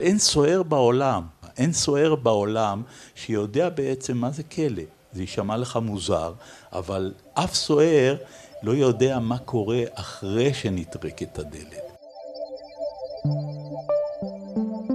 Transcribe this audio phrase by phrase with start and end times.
[0.00, 1.22] אין סוער בעולם,
[1.56, 2.82] אין סוער בעולם
[3.14, 4.82] שיודע בעצם מה זה כלא.
[5.12, 6.32] זה יישמע לך מוזר,
[6.72, 8.16] אבל אף סוער
[8.62, 11.84] לא יודע מה קורה אחרי שנטרקת הדלת.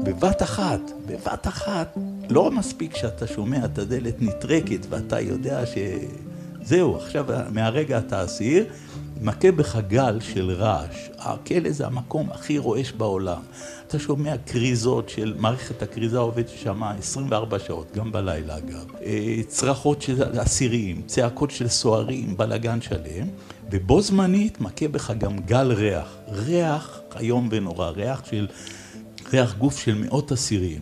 [0.04, 1.98] בבת אחת, בבת אחת,
[2.30, 8.66] לא מספיק שאתה שומע את הדלת נטרקת ואתה יודע שזהו, עכשיו מהרגע אתה אסיר,
[9.22, 11.10] מכה בך גל של רעש.
[11.18, 13.42] הכלא זה המקום הכי רועש בעולם.
[13.88, 18.86] אתה שומע כריזות של מערכת הכריזה עובדת שם 24 שעות, גם בלילה אגב.
[19.48, 23.28] צרחות של אסירים, צעקות של סוהרים, בלאגן שלם,
[23.72, 26.18] ובו זמנית מכה בך גם גל ריח.
[26.32, 28.48] ריח איום ונורא, ריח של,
[29.34, 30.82] ריח גוף של מאות אסירים.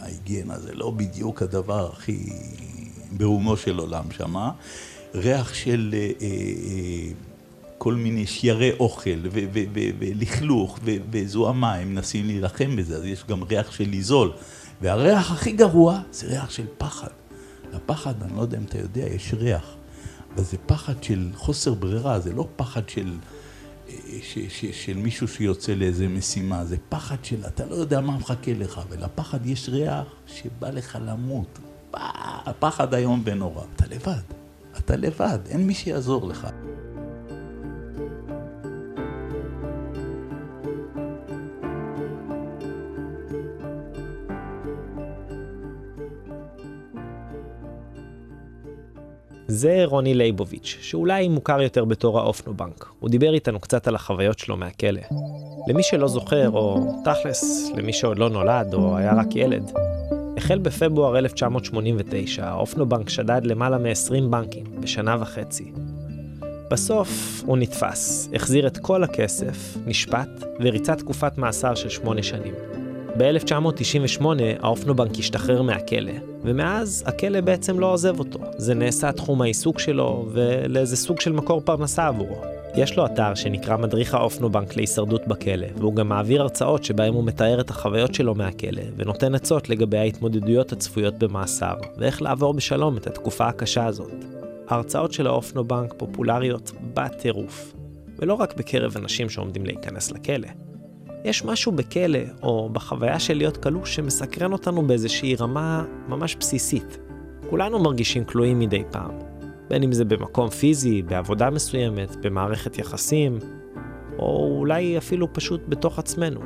[0.00, 2.32] ההיגיינה זה לא בדיוק הדבר הכי
[3.12, 4.50] ברומו של עולם שמה.
[5.14, 5.94] ריח של...
[5.94, 7.27] אה, אה,
[7.78, 9.20] כל מיני שיירי אוכל
[10.00, 10.78] ולכלוך
[11.10, 14.32] וזוהמה, הם מנסים להילחם בזה, אז יש גם ריח של ליזול.
[14.80, 17.08] והריח הכי גרוע זה ריח של פחד.
[17.72, 19.74] לפחד, אני לא יודע אם אתה יודע, יש ריח.
[20.34, 23.16] אבל זה פחד של חוסר ברירה, זה לא פחד של,
[24.22, 28.52] ש, ש, של מישהו שיוצא לאיזה משימה, זה פחד של אתה לא יודע מה מחכה
[28.52, 31.58] לך, ולפחד יש ריח שבא לך למות.
[32.46, 33.62] הפחד איום ונורא.
[33.76, 34.22] אתה לבד,
[34.78, 36.46] אתה לבד, אין מי שיעזור לך.
[49.50, 52.86] זה רוני לייבוביץ', שאולי מוכר יותר בתור האופנובנק.
[53.00, 55.00] הוא דיבר איתנו קצת על החוויות שלו מהכלא.
[55.68, 59.72] למי שלא זוכר, או תכלס, למי שעוד לא נולד, או היה רק ילד,
[60.36, 65.72] החל בפברואר 1989, האופנובנק שדד למעלה מ-20 בנקים בשנה וחצי.
[66.70, 72.54] בסוף הוא נתפס, החזיר את כל הכסף, נשפט, וריצה תקופת מאסר של שמונה שנים.
[73.18, 74.24] ב-1998
[74.60, 78.38] האופנובנק השתחרר מהכלא, ומאז הכלא בעצם לא עוזב אותו.
[78.56, 82.42] זה נעשה תחום העיסוק שלו, ולאיזה סוג של מקור פרנסה עבורו.
[82.74, 87.60] יש לו אתר שנקרא מדריך האופנובנק להישרדות בכלא, והוא גם מעביר הרצאות שבהם הוא מתאר
[87.60, 93.46] את החוויות שלו מהכלא, ונותן עצות לגבי ההתמודדויות הצפויות במאסר, ואיך לעבור בשלום את התקופה
[93.46, 94.24] הקשה הזאת.
[94.68, 97.74] ההרצאות של האופנובנק פופולריות בטירוף,
[98.18, 100.67] ולא רק בקרב אנשים שעומדים להיכנס לכלא.
[101.28, 106.98] יש משהו בכלא, או בחוויה של להיות כלוא, שמסקרן אותנו באיזושהי רמה ממש בסיסית.
[107.50, 109.10] כולנו מרגישים כלואים מדי פעם.
[109.68, 113.38] בין אם זה במקום פיזי, בעבודה מסוימת, במערכת יחסים,
[114.18, 116.40] או אולי אפילו פשוט בתוך עצמנו.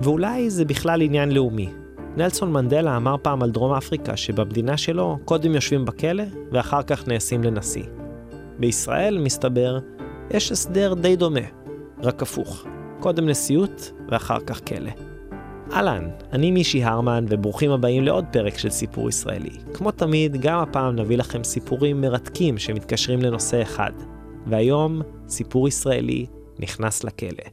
[0.00, 1.68] ואולי זה בכלל עניין לאומי.
[2.16, 7.44] נלסון מנדלה אמר פעם על דרום אפריקה שבמדינה שלו קודם יושבים בכלא ואחר כך נעשים
[7.44, 7.84] לנשיא.
[8.58, 9.78] בישראל, מסתבר,
[10.30, 11.40] יש הסדר די דומה,
[12.02, 12.66] רק הפוך.
[13.00, 14.90] קודם נשיאות ואחר כך כלא.
[15.72, 19.50] אהלן, אני מישי הרמן וברוכים הבאים לעוד פרק של סיפור ישראלי.
[19.74, 23.92] כמו תמיד, גם הפעם נביא לכם סיפורים מרתקים שמתקשרים לנושא אחד.
[24.46, 26.26] והיום, סיפור ישראלי
[26.58, 27.44] נכנס לכלא.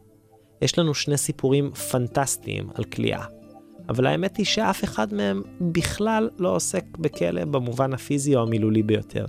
[0.62, 3.26] יש לנו שני סיפורים פנטסטיים על כליאה.
[3.90, 9.26] אבל האמת היא שאף אחד מהם בכלל לא עוסק בכלא במובן הפיזי או המילולי ביותר.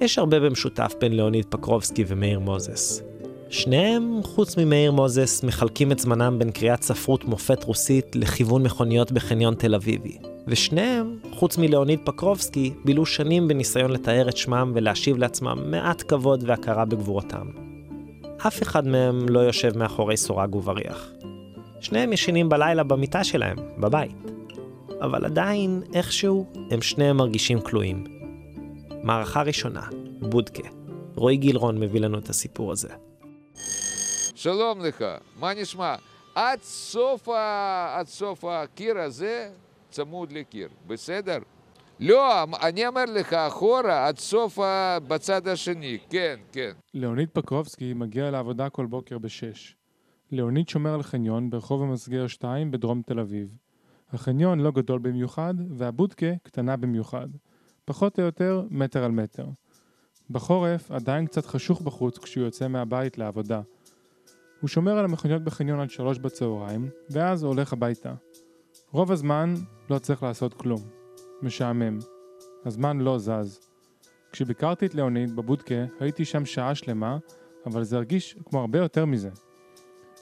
[0.00, 3.02] יש הרבה במשותף בין ליאוניד פקרובסקי ומאיר מוזס.
[3.52, 9.54] שניהם, חוץ ממאיר מוזס, מחלקים את זמנם בין קריאת ספרות מופת רוסית לכיוון מכוניות בחניון
[9.54, 10.18] תל אביבי.
[10.46, 16.84] ושניהם, חוץ מלאוניד פקרובסקי, בילו שנים בניסיון לתאר את שמם ולהשיב לעצמם מעט כבוד והכרה
[16.84, 17.46] בגבורתם.
[18.46, 21.12] אף אחד מהם לא יושב מאחורי סורג ובריח.
[21.80, 24.30] שניהם ישנים בלילה במיטה שלהם, בבית.
[25.00, 28.04] אבל עדיין, איכשהו, הם שניהם מרגישים כלואים.
[29.02, 29.82] מערכה ראשונה,
[30.20, 30.68] בודקה.
[31.14, 32.88] רועי גילרון מביא לנו את הסיפור הזה.
[34.42, 35.04] שלום לך,
[35.40, 35.94] מה נשמע?
[36.34, 37.28] עד סוף.
[37.94, 39.50] עד סוף הקיר הזה
[39.90, 41.38] צמוד לקיר, בסדר?
[42.00, 44.58] לא, אני אומר לך אחורה, עד סוף.
[45.08, 46.70] בצד השני, כן, כן.
[46.94, 49.76] ליאוניד פקרובסקי מגיע לעבודה כל בוקר בשש.
[50.30, 53.48] ליאוניד שומר על חניון ברחוב המסגר 2 בדרום תל אביב.
[54.12, 57.28] החניון לא גדול במיוחד, והבודקה קטנה במיוחד.
[57.84, 59.46] פחות או יותר מטר על מטר.
[60.30, 63.60] בחורף עדיין קצת חשוך בחוץ כשהוא יוצא מהבית לעבודה.
[64.62, 68.14] הוא שומר על המכוניות בחניון עד שלוש בצהריים, ואז הולך הביתה.
[68.90, 69.54] רוב הזמן
[69.90, 70.80] לא צריך לעשות כלום.
[71.42, 71.98] משעמם.
[72.64, 73.60] הזמן לא זז.
[74.32, 77.18] כשביקרתי את ליאוניד בבודקה הייתי שם שעה שלמה,
[77.66, 79.30] אבל זה הרגיש כמו הרבה יותר מזה.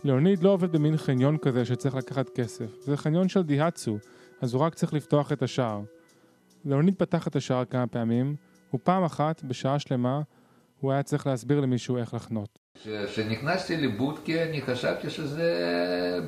[0.04, 3.98] ליאוניד לא עובד במין חניון כזה שצריך לקחת כסף, זה חניון של דה צו,
[4.40, 5.80] אז הוא רק צריך לפתוח את השער.
[6.64, 8.36] ליאוניד פתח את השער כמה פעמים,
[8.74, 10.22] ופעם אחת, בשעה שלמה,
[10.80, 12.59] הוא היה צריך להסביר למישהו איך לחנות.
[13.06, 15.50] כשנכנסתי לבודקה אני חשבתי שזה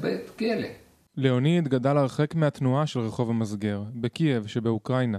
[0.01, 0.69] בית כלא.
[1.17, 5.19] ליאוניד גדל הרחק מהתנועה של רחוב המסגר, בקייב שבאוקראינה.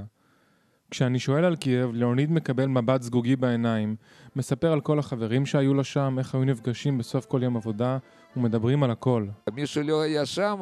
[0.91, 3.95] כשאני שואל על קייב, ליאוניד מקבל מבט זגוגי בעיניים,
[4.35, 7.97] מספר על כל החברים שהיו לו שם, איך היו נפגשים בסוף כל יום עבודה,
[8.37, 9.27] ומדברים על הכל.
[9.53, 10.61] מי שלא היה שם,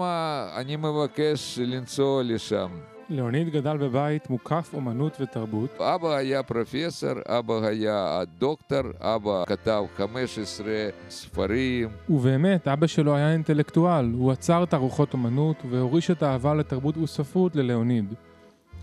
[0.57, 2.69] אני מבקש לנסוע לשם.
[3.11, 5.81] ליאוניד גדל בבית מוקף אומנות ותרבות.
[5.81, 10.67] אבא היה פרופסור, אבא היה דוקטור, אבא כתב 15
[11.09, 11.89] ספרים.
[12.09, 18.13] ובאמת, אבא שלו היה אינטלקטואל, הוא עצר תערוכות אומנות והוריש את האהבה לתרבות וספרות לליאוניד.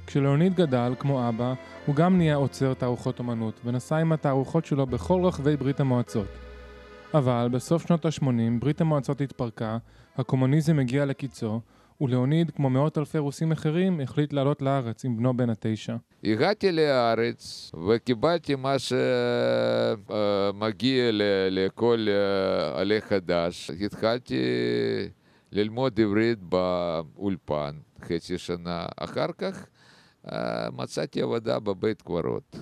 [0.07, 1.55] כשליאוניד גדל, כמו אבא,
[1.87, 6.29] הוא גם נהיה עוצר תערוכות אומנות, ונסע עם התערוכות שלו בכל רחבי ברית המועצות.
[7.15, 9.79] אבל בסוף שנות ה-80 ברית המועצות התפרקה,
[10.17, 11.61] הקומוניזם הגיע לקיצו,
[12.01, 15.97] ולאוניד, כמו מאות אלפי רוסים אחרים, החליט לעלות לארץ עם בנו בן התשע.
[16.25, 18.77] הגעתי לארץ וקיבלתי מה
[20.09, 21.11] שמגיע
[21.51, 22.07] לכל
[22.75, 23.71] עולה חדש.
[23.85, 24.43] התחלתי
[25.53, 28.87] ללמוד עברית באולפן חצי שנה.
[28.97, 29.67] אחר כך
[30.73, 32.59] מצאתי עבודה בבית קברות.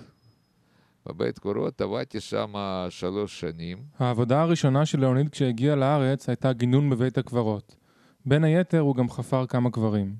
[1.06, 2.52] בבית קברות עבדתי שם
[2.88, 3.78] שלוש שנים.
[3.98, 7.76] העבודה הראשונה של ליאוניד כשהגיע לארץ הייתה גינון בבית הקברות.
[8.26, 10.14] בין היתר הוא גם חפר כמה קברים.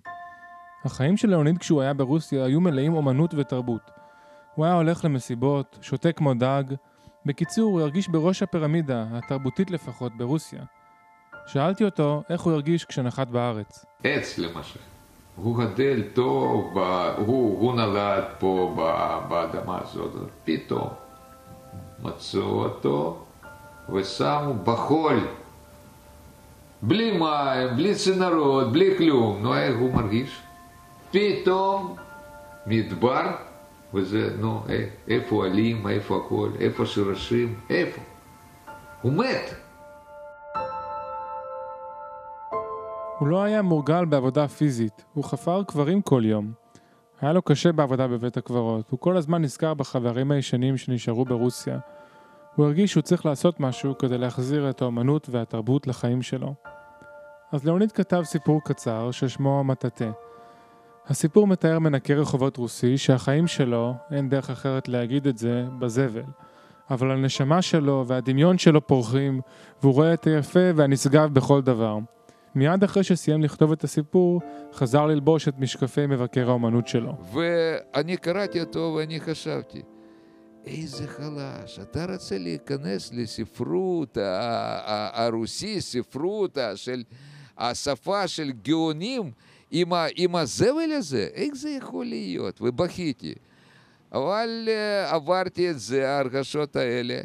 [0.85, 3.91] החיים של ליאוניד כשהוא היה ברוסיה היו מלאים אומנות ותרבות.
[4.55, 6.65] הוא היה הולך למסיבות, שותה כמו דג.
[7.27, 10.61] בקיצור, הוא הרגיש בראש הפירמידה, התרבותית לפחות, ברוסיה.
[11.47, 13.85] שאלתי אותו איך הוא הרגיש כשנחת בארץ.
[14.05, 14.81] עץ למשל.
[15.37, 16.79] הוא גדל טוב,
[17.17, 18.75] הוא, הוא נולד פה
[19.29, 20.13] באדמה הזאת,
[20.45, 20.89] פתאום
[22.03, 23.25] מצאו אותו
[23.95, 25.21] ושמו בחול
[26.87, 29.43] בלי מים, בלי צינורות, בלי כלום.
[29.43, 30.41] נו, איך הוא מרגיש?
[31.11, 31.97] פתאום
[32.67, 33.23] מדבר,
[33.95, 34.63] וזה, נו,
[35.09, 38.01] איפה עלים, איפה הכל, איפה שורשים, איפה?
[39.03, 39.55] הוא מת.
[43.19, 46.53] הוא לא היה מורגל בעבודה פיזית, הוא חפר קברים כל יום.
[47.21, 51.79] היה לו קשה בעבודה בבית הקברות, הוא כל הזמן נזכר בחברים הישנים שנשארו ברוסיה.
[52.55, 56.55] הוא הרגיש שהוא צריך לעשות משהו כדי להחזיר את האמנות והתרבות לחיים שלו.
[57.53, 60.11] אז ליאוניד כתב סיפור קצר ששמו מטאטה.
[61.07, 66.23] הסיפור מתאר מנקה רחובות רוסי שהחיים שלו, אין דרך אחרת להגיד את זה, בזבל.
[66.91, 69.41] אבל הנשמה שלו והדמיון שלו פורחים,
[69.83, 71.99] והוא רואה את היפה והנשגב בכל דבר.
[72.55, 74.41] מיד אחרי שסיים לכתוב את הסיפור,
[74.73, 77.13] חזר ללבוש את משקפי מבקר האומנות שלו.
[77.33, 79.83] ואני קראתי אותו ואני חשבתי,
[80.67, 84.19] איזה חלש, אתה רוצה להיכנס לספרות
[85.13, 87.03] הרוסי, ספרות של
[87.59, 89.31] השפה של גאונים
[89.71, 92.61] עם, עם הזבל הזה, איך זה יכול להיות?
[92.61, 93.35] ובכיתי.
[94.13, 94.69] אבל
[95.07, 97.21] עברתי את זה, ההרגשות האלה.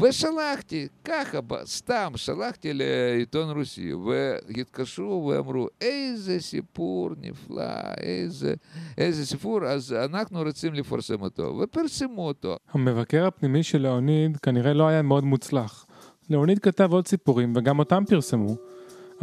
[0.00, 7.64] ושלחתי, ככה, סתם, שלחתי לעיתון רוסי, והתקשרו ואמרו, איזה סיפור נפלא,
[8.00, 8.54] איזה,
[8.98, 12.56] איזה סיפור, אז אנחנו רוצים לפרסם אותו, ופרסמו אותו.
[12.72, 15.86] המבקר הפנימי של ליאוניד כנראה לא היה מאוד מוצלח.
[16.30, 18.56] ליאוניד כתב עוד סיפורים, וגם אותם פרסמו,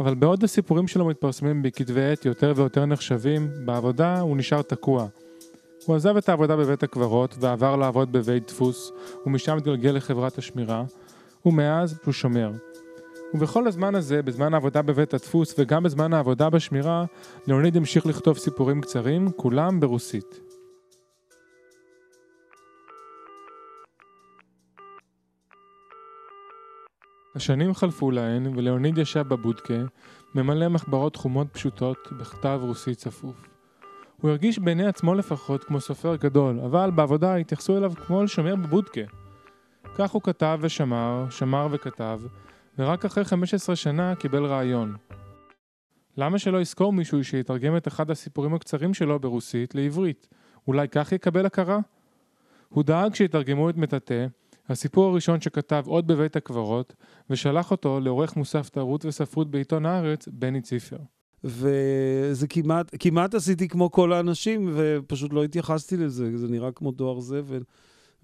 [0.00, 5.06] אבל בעוד הסיפורים שלו מתפרסמים בכתבי עת יותר ויותר נחשבים, בעבודה הוא נשאר תקוע.
[5.86, 8.92] הוא עזב את העבודה בבית הקברות ועבר לעבוד בבית דפוס,
[9.26, 10.84] ומשם התגלגל לחברת השמירה,
[11.46, 12.50] ומאז הוא שומר.
[13.34, 17.04] ובכל הזמן הזה, בזמן העבודה בבית הדפוס וגם בזמן העבודה בשמירה,
[17.46, 20.40] ליאוניד המשיך לכתוב סיפורים קצרים, כולם ברוסית.
[27.34, 29.74] השנים חלפו להן, וליאוניד ישב בבודקה,
[30.34, 33.48] ממלא מחברות חומות פשוטות בכתב רוסי צפוף.
[34.20, 38.56] הוא הרגיש בעיני עצמו לפחות כמו סופר גדול, אבל בעבודה התייחסו אליו כמו אל שומר
[38.56, 39.00] בבודקה.
[39.94, 42.20] כך הוא כתב ושמר, שמר וכתב,
[42.78, 44.96] ורק אחרי 15 שנה קיבל רעיון.
[46.16, 50.28] למה שלא יזכור מישהו שיתרגם את אחד הסיפורים הקצרים שלו ברוסית לעברית?
[50.68, 51.78] אולי כך יקבל הכרה?
[52.68, 54.26] הוא דאג שיתרגמו את מטאטא,
[54.68, 56.94] הסיפור הראשון שכתב עוד בבית הקברות,
[57.30, 60.98] ושלח אותו לעורך מוסף תערות וספרות בעיתון הארץ, בני ציפר.
[61.44, 67.20] וזה כמעט, כמעט עשיתי כמו כל האנשים, ופשוט לא התייחסתי לזה, זה נראה כמו דואר
[67.20, 67.62] זבל.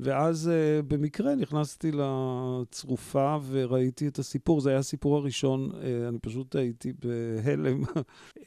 [0.03, 5.75] ואז uh, במקרה נכנסתי לצרופה וראיתי את הסיפור, זה היה הסיפור הראשון, uh,
[6.09, 7.83] אני פשוט הייתי בהלם.
[7.85, 8.45] uh,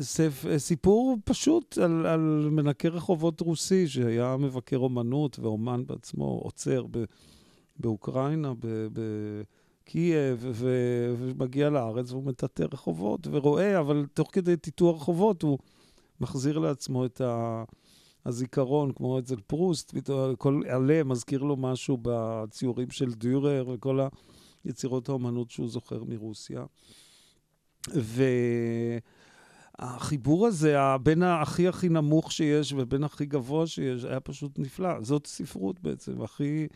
[0.00, 6.86] ספ, uh, סיפור פשוט על, על מנקה רחובות רוסי, שהיה מבקר אומנות ואומן בעצמו, עוצר
[6.90, 7.04] ב,
[7.76, 8.86] באוקראינה, ב...
[8.92, 9.00] ב
[9.88, 10.46] קייב,
[11.18, 15.58] ומגיע לארץ והוא מטאטא רחובות ורואה, אבל תוך כדי טאטוא רחובות הוא
[16.20, 17.20] מחזיר לעצמו את
[18.26, 19.94] הזיכרון, כמו אצל פרוסט,
[20.38, 24.00] כל עלה מזכיר לו משהו בציורים של דיורר וכל
[24.64, 26.64] היצירות האומנות שהוא זוכר מרוסיה.
[27.94, 28.22] ו...
[29.78, 35.02] החיבור הזה, בין הכי הכי נמוך שיש ובין הכי גבוה שיש, היה פשוט נפלא.
[35.02, 36.66] זאת ספרות בעצם, הכי...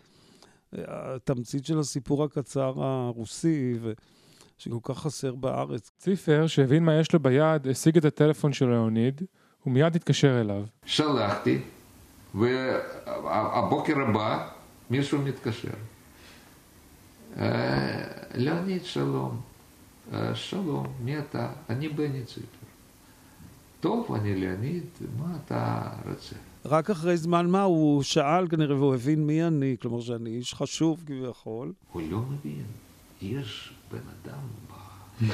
[0.72, 3.92] התמצית של הסיפור הקצר הרוסי, ו...
[4.58, 5.90] שכל כך חסר בארץ.
[5.98, 9.22] ציפר, שהבין מה יש לו ביד, השיג את הטלפון של ליאוניד,
[9.66, 10.62] ומיד התקשר אליו.
[10.86, 11.58] שלחתי,
[12.34, 14.48] והבוקר הבא
[14.90, 15.68] מישהו מתקשר.
[17.38, 18.02] "אה,
[18.34, 19.40] ליאוניד, שלום.
[20.14, 21.48] "אה, שלום, מי אתה?
[21.70, 22.46] אני בני ציפר.
[23.80, 24.84] טוב, אני ליאוניד,
[25.18, 26.36] מה אתה רוצה?
[26.64, 31.02] רק אחרי זמן מה הוא שאל כנראה, והוא הבין מי אני, כלומר שאני איש חשוב
[31.06, 31.72] כביכול.
[31.92, 32.64] הוא לא מבין.
[33.22, 34.38] יש בן אדם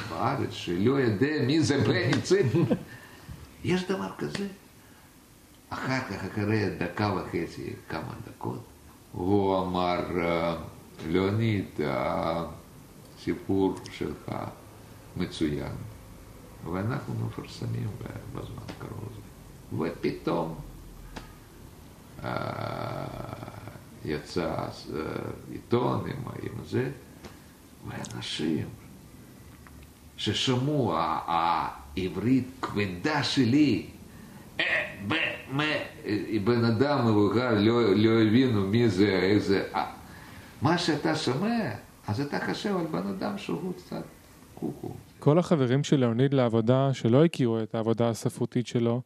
[0.09, 2.59] בארץ שלא יודע מי זה בני ציפר.
[3.63, 4.47] יש דבר כזה.
[5.69, 8.63] אחר כך, אחרי דקה וחצי, כמה דקות,
[9.11, 10.55] הוא אמר, "אה,
[11.07, 11.65] ליאוניד,
[13.17, 14.31] הסיפור שלך
[15.17, 15.71] מצוין,
[16.71, 17.87] ואנחנו מפרסמים
[18.33, 19.19] בזמן קרוב.
[19.79, 20.55] ופתאום
[22.23, 23.05] אה,
[24.05, 24.67] יצא אה,
[25.51, 26.91] עיתון עם, עם זה,
[27.87, 28.69] ואנשים
[30.17, 30.93] ששמעו
[31.99, 33.85] העברית כבדה שלי,
[34.59, 34.65] אה,
[35.59, 39.63] אה, בן אדם מבוגר לא, לא הבינו מי זה, איזה...
[39.75, 39.91] אה,
[40.61, 41.71] מה שאתה שומע,
[42.07, 44.03] אז אתה חושב על בן אדם שהוא קצת
[44.55, 44.91] קוקו.
[45.19, 49.01] כל החברים של ליאוניד לעבודה, שלא הכירו את העבודה הספרותית שלו,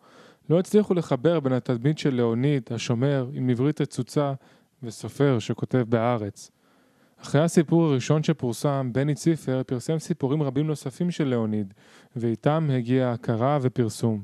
[0.50, 4.34] לא הצליחו לחבר בין התדמית של ליאוניד, השומר, עם עברית רצוצה,
[4.84, 6.52] וסופר שכותב בהארץ.
[7.24, 11.74] אחרי הסיפור הראשון שפורסם, בני ציפר פרסם סיפורים רבים נוספים של ליאוניד,
[12.15, 14.24] ואיתם הגיעה הכרה ופרסום.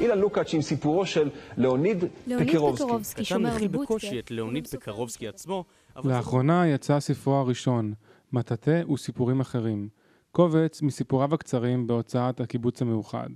[0.00, 2.84] אילן לוקאץ' עם סיפורו של ליאוניד ליאוניד פקרובסקי.
[2.84, 3.68] פקרובסקי, שומר מכיל.
[3.68, 5.64] בקושי את ליאוניד פקרובסקי עצמו,
[5.96, 7.94] אבל לאחרונה יצא ספרו הראשון,
[8.32, 9.88] מטאטא וסיפורים אחרים,
[10.32, 13.28] קובץ מסיפוריו הקצרים בהוצאת הקיבוץ המאוחד.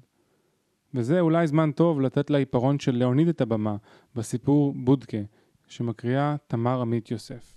[0.94, 3.76] וזה אולי זמן טוב לתת לעיפרון של ליאוניד את הבמה,
[4.14, 5.18] בסיפור בודקה,
[5.68, 7.54] שמקריאה תמר עמית יוסף.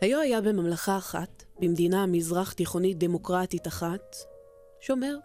[0.00, 4.16] היה היה בממלכה אחת, במדינה מזרח תיכונית דמוקרטית אחת,
[4.80, 5.16] שומר.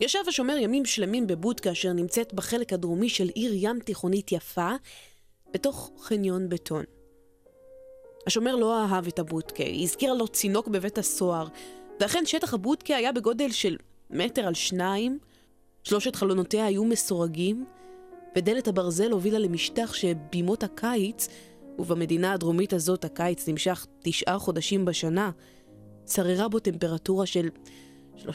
[0.00, 4.70] ישב השומר ימים שלמים בבודקה אשר נמצאת בחלק הדרומי של עיר ים תיכונית יפה,
[5.54, 6.95] בתוך חניון בטון.
[8.26, 11.46] השומר לא אהב את הבודקה, היא הזכירה לו צינוק בבית הסוהר,
[12.00, 13.76] ואכן שטח הבודקה היה בגודל של
[14.10, 15.18] מטר על שניים,
[15.82, 17.64] שלושת חלונותיה היו מסורגים,
[18.36, 21.28] ודלת הברזל הובילה למשטח שבימות הקיץ
[21.78, 25.30] ובמדינה הדרומית הזאת הקיץ נמשך תשעה חודשים בשנה,
[26.06, 27.48] שררה בו טמפרטורה של
[28.16, 28.28] 35-40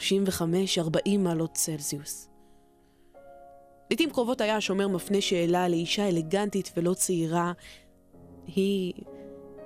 [1.18, 2.28] מעלות צלזיוס.
[3.90, 7.52] לעתים קרובות היה השומר מפנה שאלה לאישה אלגנטית ולא צעירה,
[8.46, 8.92] היא...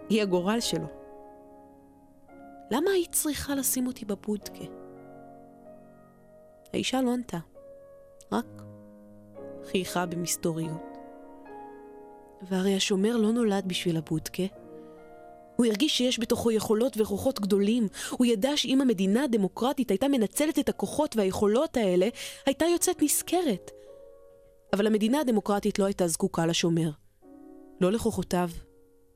[0.09, 0.87] היא הגורל שלו.
[2.71, 4.65] למה היית צריכה לשים אותי בבודקה?
[6.73, 7.39] האישה לא ענתה,
[8.33, 8.63] רק
[9.71, 10.99] חייכה במסתוריות.
[12.43, 14.43] והרי השומר לא נולד בשביל הבודקה.
[15.57, 17.89] הוא הרגיש שיש בתוכו יכולות וכוחות גדולים.
[18.11, 22.09] הוא ידע שאם המדינה הדמוקרטית הייתה מנצלת את הכוחות והיכולות האלה,
[22.47, 23.71] הייתה יוצאת נשכרת.
[24.73, 26.91] אבל המדינה הדמוקרטית לא הייתה זקוקה לשומר.
[27.81, 28.49] לא לכוחותיו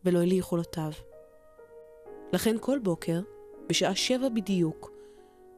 [0.05, 0.93] ולא ליכולותיו.
[2.33, 3.21] לכן כל בוקר,
[3.69, 4.91] בשעה שבע בדיוק,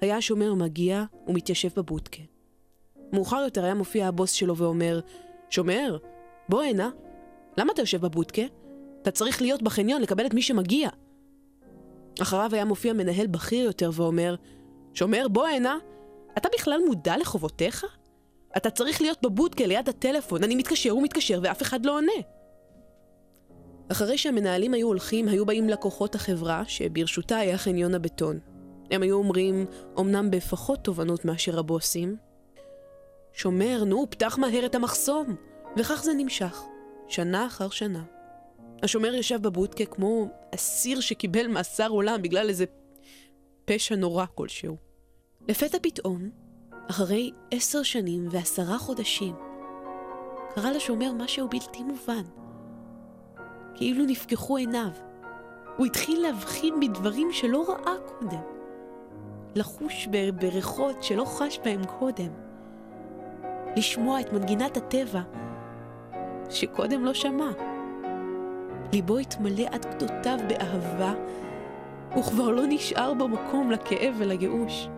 [0.00, 2.22] היה השומר מגיע ומתיישב בבודקה.
[3.12, 5.00] מאוחר יותר היה מופיע הבוס שלו ואומר,
[5.50, 5.98] שומר,
[6.48, 6.90] בוא הנה.
[7.58, 8.42] למה אתה יושב בבודקה?
[9.02, 10.88] אתה צריך להיות בחניון לקבל את מי שמגיע.
[12.22, 14.34] אחריו היה מופיע מנהל בכיר יותר ואומר,
[14.94, 15.78] שומר, בוא הנה.
[16.38, 17.86] אתה בכלל מודע לחובותיך?
[18.56, 22.12] אתה צריך להיות בבודקה ליד הטלפון, אני מתקשר ומתקשר ואף אחד לא עונה.
[23.88, 28.38] אחרי שהמנהלים היו הולכים, היו באים לקוחות החברה, שברשותה היה חניון הבטון.
[28.90, 29.66] הם היו אומרים,
[29.98, 32.16] אמנם בפחות תובנות מאשר הבוסים,
[33.32, 35.36] שומר, נו, פתח מהר את המחסום.
[35.76, 36.62] וכך זה נמשך,
[37.08, 38.02] שנה אחר שנה.
[38.82, 42.64] השומר ישב בבודקה כמו אסיר שקיבל מאסר עולם בגלל איזה
[43.64, 44.76] פשע נורא כלשהו.
[45.48, 46.30] לפתע פתאום,
[46.90, 49.34] אחרי עשר שנים ועשרה חודשים,
[50.54, 52.41] קרה לשומר משהו בלתי מובן.
[53.74, 54.90] כאילו נפקחו עיניו.
[55.76, 58.40] הוא התחיל להבחין בדברים שלא ראה קודם.
[59.54, 62.28] לחוש בריחות שלא חש בהם קודם.
[63.76, 65.20] לשמוע את מנגינת הטבע
[66.50, 67.50] שקודם לא שמע.
[68.92, 71.14] ליבו התמלא עד גדותיו באהבה,
[72.18, 74.88] וכבר לא נשאר בו מקום לכאב ולייאוש.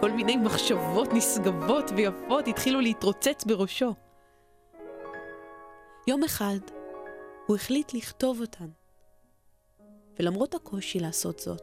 [0.00, 3.94] כל מיני מחשבות נשגבות ויפות התחילו להתרוצץ בראשו.
[6.06, 6.58] יום אחד
[7.50, 8.68] הוא החליט לכתוב אותן.
[10.18, 11.62] ולמרות הקושי לעשות זאת,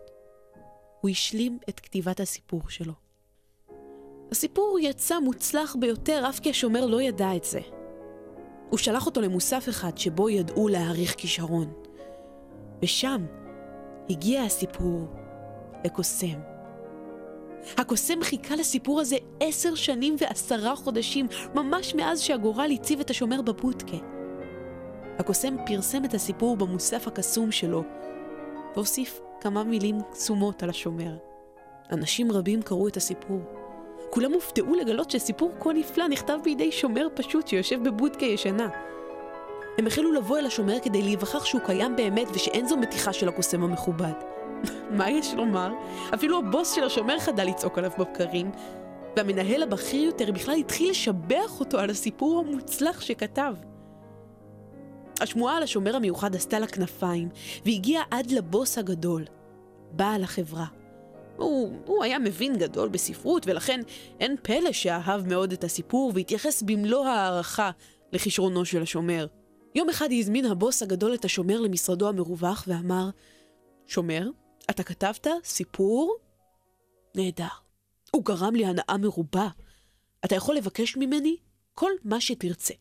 [1.01, 2.94] הוא השלים את כתיבת הסיפור שלו.
[4.32, 7.60] הסיפור יצא מוצלח ביותר, אף כי השומר לא ידע את זה.
[8.70, 11.74] הוא שלח אותו למוסף אחד שבו ידעו להעריך כישרון.
[12.84, 13.25] ושם
[14.10, 15.08] הגיע הסיפור
[15.86, 16.39] לקוסם.
[17.77, 24.16] הקוסם חיכה לסיפור הזה עשר שנים ועשרה חודשים, ממש מאז שהגורל הציב את השומר בבודקה.
[25.19, 27.83] הקוסם פרסם את הסיפור במוסף הקסום שלו,
[28.75, 31.17] והוסיף כמה מילים קסומות על השומר.
[31.91, 33.39] אנשים רבים קראו את הסיפור.
[34.09, 38.69] כולם הופתעו לגלות שסיפור כה נפלא נכתב בידי שומר פשוט שיושב בבודקה ישנה.
[39.77, 43.63] הם החלו לבוא אל השומר כדי להיווכח שהוא קיים באמת ושאין זו מתיחה של הקוסם
[43.63, 44.13] המכובד.
[44.97, 45.71] מה יש לומר?
[46.13, 48.51] אפילו הבוס של השומר חדל לצעוק עליו בבקרים,
[49.17, 53.53] והמנהל הבכיר יותר בכלל התחיל לשבח אותו על הסיפור המוצלח שכתב.
[55.21, 57.29] השמועה על השומר המיוחד עשתה לה כנפיים,
[57.65, 59.25] והגיעה עד לבוס הגדול,
[59.91, 60.65] בעל החברה.
[61.38, 63.81] הוא, הוא היה מבין גדול בספרות, ולכן
[64.19, 67.71] אין פלא שאהב מאוד את הסיפור והתייחס במלוא הערכה
[68.13, 69.27] לכישרונו של השומר.
[69.75, 73.09] יום אחד הזמין הבוס הגדול את השומר למשרדו המרווח ואמר,
[73.88, 74.29] שומר,
[74.69, 76.17] אתה כתבת סיפור?
[77.15, 77.45] נהדר.
[78.12, 79.47] הוא גרם לי הנאה מרובה.
[80.25, 81.38] אתה יכול לבקש ממני
[81.74, 82.74] כל מה שתרצה.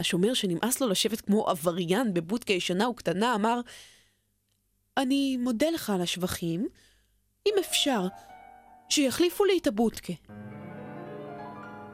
[0.00, 3.60] השומר שנמאס לו לשבת כמו עבריין בבודקה ישנה וקטנה אמר,
[4.96, 6.68] אני מודה לך על השבחים,
[7.46, 8.06] אם אפשר,
[8.88, 10.12] שיחליפו לי את הבודקה.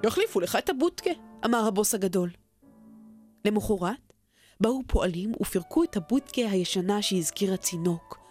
[0.07, 1.11] יחליפו לך את הבודקה,
[1.45, 2.31] אמר הבוס הגדול.
[3.45, 4.13] למחרת,
[4.61, 8.26] באו פועלים ופירקו את הבודקה הישנה שהזכירה צינוק.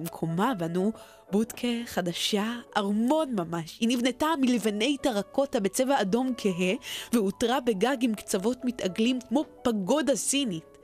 [0.00, 0.92] במקומה בנו
[1.30, 3.78] בודקה חדשה, ארמון ממש.
[3.80, 6.74] היא נבנתה מלבני טרקוטה בצבע אדום כהה,
[7.12, 10.78] והותרה בגג עם קצוות מתעגלים כמו פגודה סינית.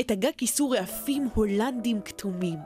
[0.00, 2.58] את הגג כיסו רעפים הולנדים כתומים.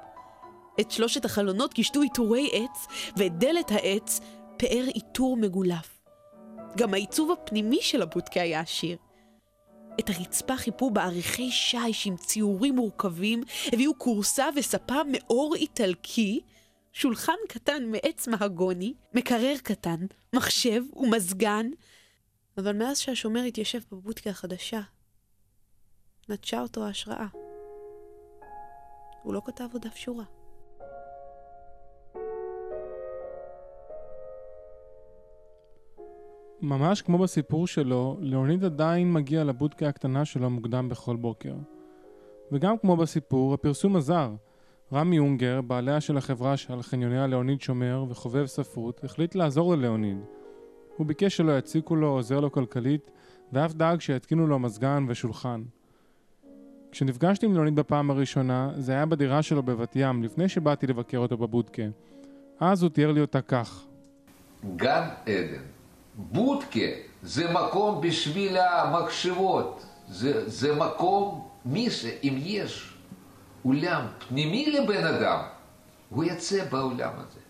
[0.80, 4.20] את שלושת החלונות קישטו עיטורי עץ, ואת דלת העץ
[4.56, 5.96] פאר עיטור מגולף.
[6.76, 8.96] גם העיצוב הפנימי של הבודקה היה עשיר.
[10.00, 16.40] את הרצפה חיפו בעריכי שיש עם ציורים מורכבים, הביאו כורסה וספה מאור איטלקי,
[16.92, 21.66] שולחן קטן מעץ מהגוני, מקרר קטן, מחשב ומזגן.
[22.58, 24.80] אבל מאז שהשומר התיישב בבודקה החדשה,
[26.28, 27.26] נטשה אותו ההשראה.
[29.22, 30.35] הוא לא כתב עוד אף שורה.
[36.62, 41.54] ממש כמו בסיפור שלו, ליאוניד עדיין מגיע לבודקה הקטנה שלו מוקדם בכל בוקר.
[42.52, 44.30] וגם כמו בסיפור, הפרסום עזר.
[44.92, 50.18] רמי אונגר, בעליה של החברה שעל חניוניה ליאוניד שומר וחובב ספרות, החליט לעזור לליאוניד.
[50.96, 53.10] הוא ביקש שלא יציקו לו, עוזר לו כלכלית,
[53.52, 55.62] ואף דאג שיתקינו לו מזגן ושולחן.
[56.92, 61.36] כשנפגשתי עם ליאוניד בפעם הראשונה, זה היה בדירה שלו בבת ים, לפני שבאתי לבקר אותו
[61.36, 61.82] בבודקה.
[62.60, 63.86] אז הוא תיאר לי אותה כך.
[64.76, 65.75] גן עדן.
[66.16, 66.88] בודקה
[67.22, 72.94] זה מקום בשביל המחשבות, זה, זה מקום, מי שאם יש
[73.62, 75.42] עולם פנימי לבן אדם,
[76.10, 77.40] הוא יצא בעולם הזה.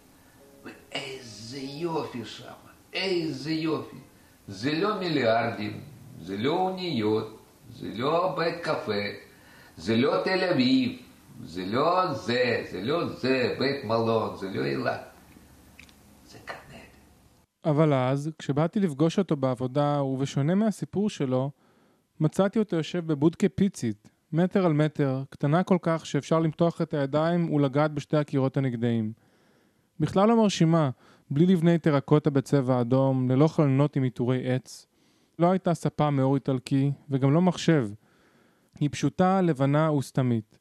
[0.65, 2.53] ואיזה יופי שם,
[2.93, 3.97] איזה יופי.
[4.49, 5.81] זה לא מיליארדים,
[6.21, 7.39] זה לא אוניות,
[7.71, 9.03] זה לא בית קפה,
[9.77, 10.99] זה לא תל אביב,
[11.45, 15.06] זה לא זה, זה לא זה, בית מלון, זה לא אילת.
[17.67, 21.51] אבל אז, כשבאתי לפגוש אותו בעבודה, ובשונה מהסיפור שלו,
[22.21, 27.53] מצאתי אותו יושב בבודקה פיצית, מטר על מטר, קטנה כל כך שאפשר למתוח את הידיים
[27.53, 29.13] ולגעת בשתי הקירות הנגדיים.
[30.01, 30.91] בכלל לא מרשימה,
[31.31, 34.87] בלי לבני טרקוטה בצבע אדום, ללא חלונות עם עיטורי עץ.
[35.39, 37.89] לא הייתה ספה מאור איטלקי, וגם לא מחשב.
[38.81, 40.59] היא פשוטה, לבנה וסתמית.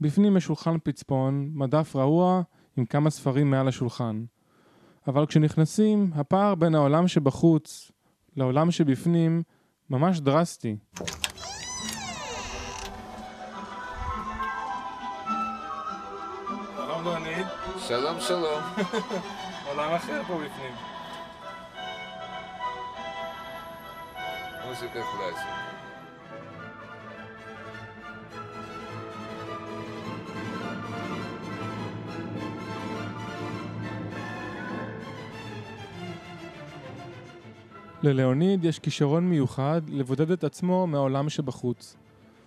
[0.00, 2.42] בפנים יש שולחן פצפון, מדף רעוע
[2.76, 4.24] עם כמה ספרים מעל השולחן.
[5.08, 7.92] אבל כשנכנסים, הפער בין העולם שבחוץ
[8.36, 9.42] לעולם שבפנים
[9.90, 10.76] ממש דרסטי.
[16.76, 17.46] שלום דונית.
[17.78, 18.62] שלום שלום.
[19.68, 20.74] עולם אחר פה בפנים.
[24.66, 25.65] מוזיקה קלאסית.
[38.06, 41.96] ללאוניד יש כישרון מיוחד לבודד את עצמו מהעולם שבחוץ.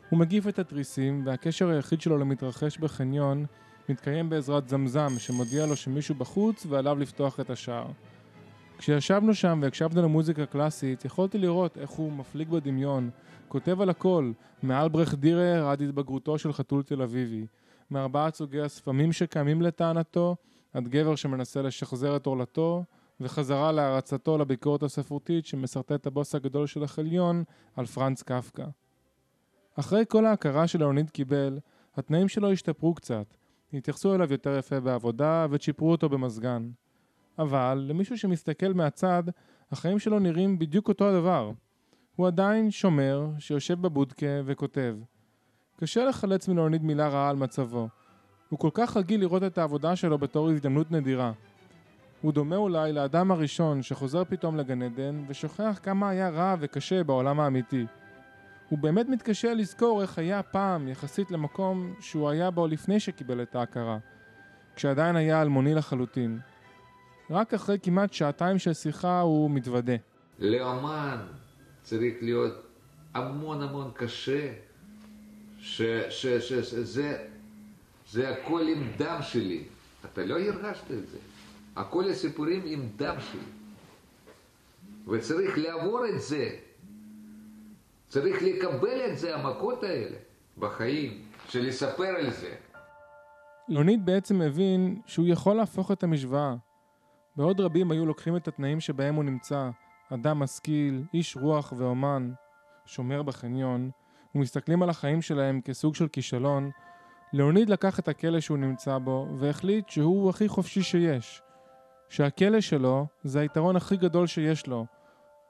[0.10, 3.46] הוא מגיף את התריסים, והקשר היחיד שלו למתרחש בחניון
[3.90, 7.86] מתקיים בעזרת זמזם שמודיע לו שמישהו בחוץ ועליו לפתוח את השער.
[8.78, 13.10] כשישבנו שם והקשבנו למוזיקה קלאסית, יכולתי לראות איך הוא מפליג בדמיון,
[13.48, 14.32] כותב על הכל,
[14.64, 17.46] מאלברכט דירר עד התבגרותו של חתול תל אביבי,
[17.92, 20.36] מארבעת סוגי הספמים שקיימים לטענתו,
[20.74, 22.84] עד גבר שמנסה לשחזר את עורלתו,
[23.22, 27.44] וחזרה להערצתו לביקורת הספרותית שמסרטט הבוס הגדול של החליון
[27.76, 28.66] על פרנץ קפקא.
[29.80, 31.60] אחרי כל ההכרה שלאוניד קיבל,
[31.96, 33.26] התנאים שלו השתפרו קצת,
[33.74, 36.70] התייחסו אליו יותר יפה בעבודה וצ'יפרו אותו במזגן.
[37.40, 39.24] אבל למישהו שמסתכל מהצד,
[39.72, 41.52] החיים שלו נראים בדיוק אותו הדבר.
[42.16, 44.96] הוא עדיין שומר שיושב בבודקה וכותב.
[45.76, 47.88] קשה לחלץ מלאוניד מילה רעה על מצבו.
[48.50, 51.32] הוא כל כך רגיל לראות את העבודה שלו בתור הזדמנות נדירה.
[52.22, 57.40] הוא דומה אולי לאדם הראשון שחוזר פתאום לגן עדן ושוכח כמה היה רע וקשה בעולם
[57.40, 57.86] האמיתי.
[58.70, 63.56] הוא באמת מתקשה לזכור איך היה פעם יחסית למקום שהוא היה בו לפני שקיבל את
[63.56, 63.98] ההכרה,
[64.76, 66.40] כשעדיין היה אלמוני לחלוטין.
[67.30, 69.96] רק אחרי כמעט שעתיים של שיחה הוא מתוודה.
[70.40, 71.18] לאומן
[71.84, 72.54] צריך להיות
[73.14, 74.54] המון המון קשה,
[75.60, 77.18] שזה
[78.12, 79.64] זה הכל עם דם שלי.
[80.06, 81.18] אתה לא הרגשת את זה.
[81.76, 83.42] הכל הסיפורים עם דם שלי.
[85.08, 86.50] וצריך לעבור את זה.
[88.08, 90.18] צריך לקבל את זה, המכות האלה,
[90.58, 92.56] בחיים, של לספר על זה.
[93.70, 96.56] לוניד בעצם מבין שהוא יכול להפוך את המשוואה.
[97.36, 99.70] בעוד רבים היו לוקחים את התנאים שבהם הוא נמצא,
[100.14, 102.32] אדם משכיל, איש רוח ואומן,
[102.86, 103.90] שומר בחניון,
[104.36, 106.72] ומסתכלים על החיים שלהם כסוג של כישלון,
[107.34, 111.42] ליאוניד לקח את הכלא שהוא נמצא בו, והחליט שהוא הכי חופשי שיש.
[112.10, 114.86] שהכלא שלו זה היתרון הכי גדול שיש לו,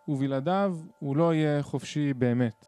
[0.08, 2.66] ובלעדיו הוא לא יהיה חופשי באמת.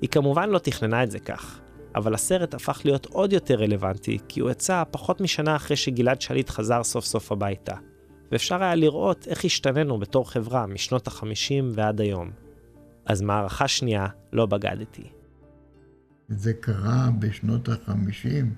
[0.00, 1.60] היא כמובן לא תכננה את זה כך,
[1.96, 6.50] אבל הסרט הפך להיות עוד יותר רלוונטי, כי הוא יצא פחות משנה אחרי שגלעד שליט
[6.50, 7.74] חזר סוף סוף הביתה,
[8.32, 12.30] ואפשר היה לראות איך השתננו בתור חברה משנות החמישים ועד היום.
[13.06, 15.10] אז מערכה שנייה, לא בגדתי.
[16.28, 18.54] זה קרה בשנות החמישים,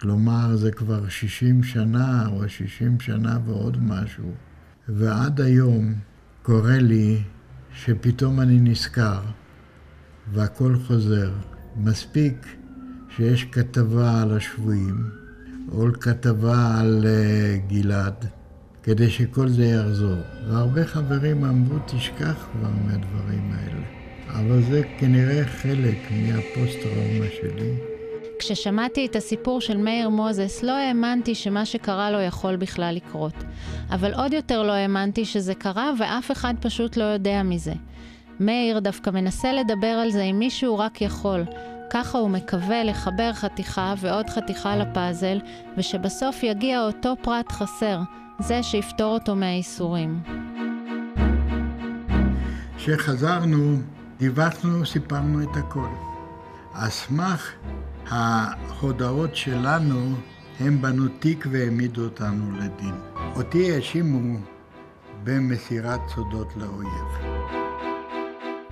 [0.00, 4.32] כלומר זה כבר שישים שנה או שישים שנה ועוד משהו,
[4.88, 5.94] ועד היום
[6.42, 7.22] קורה לי
[7.72, 9.20] שפתאום אני נזכר
[10.32, 11.30] והכל חוזר.
[11.76, 12.56] מספיק
[13.16, 15.10] שיש כתבה על השבויים,
[15.72, 18.24] או כתבה על uh, גלעד,
[18.82, 20.18] כדי שכל זה יחזור.
[20.48, 23.82] והרבה חברים אמרו, תשכח כבר מהדברים האלה.
[24.28, 27.74] אבל זה כנראה חלק מהפוסט-טראומה שלי.
[28.38, 33.34] כששמעתי את הסיפור של מאיר מוזס, לא האמנתי שמה שקרה לו יכול בכלל לקרות.
[33.90, 37.72] אבל עוד יותר לא האמנתי שזה קרה ואף אחד פשוט לא יודע מזה.
[38.40, 41.44] מאיר דווקא מנסה לדבר על זה עם מי שהוא רק יכול.
[41.90, 45.40] ככה הוא מקווה לחבר חתיכה ועוד חתיכה לפאזל,
[45.76, 48.00] ושבסוף יגיע אותו פרט חסר,
[48.38, 50.20] זה שיפתור אותו מהייסורים.
[52.76, 53.76] כשחזרנו,
[54.18, 55.88] דיווחנו, סיפרנו את הכל.
[56.74, 57.52] על סמך
[58.08, 60.14] ההודעות שלנו,
[60.60, 62.94] הם בנו תיק והעמידו אותנו לדין.
[63.36, 64.38] אותי האשימו
[65.24, 67.67] במסירת סודות לאויב.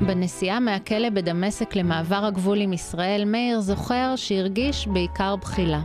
[0.01, 5.83] בנסיעה מהכלא בדמשק למעבר הגבול עם ישראל, מאיר זוכר שהרגיש בעיקר בחילה.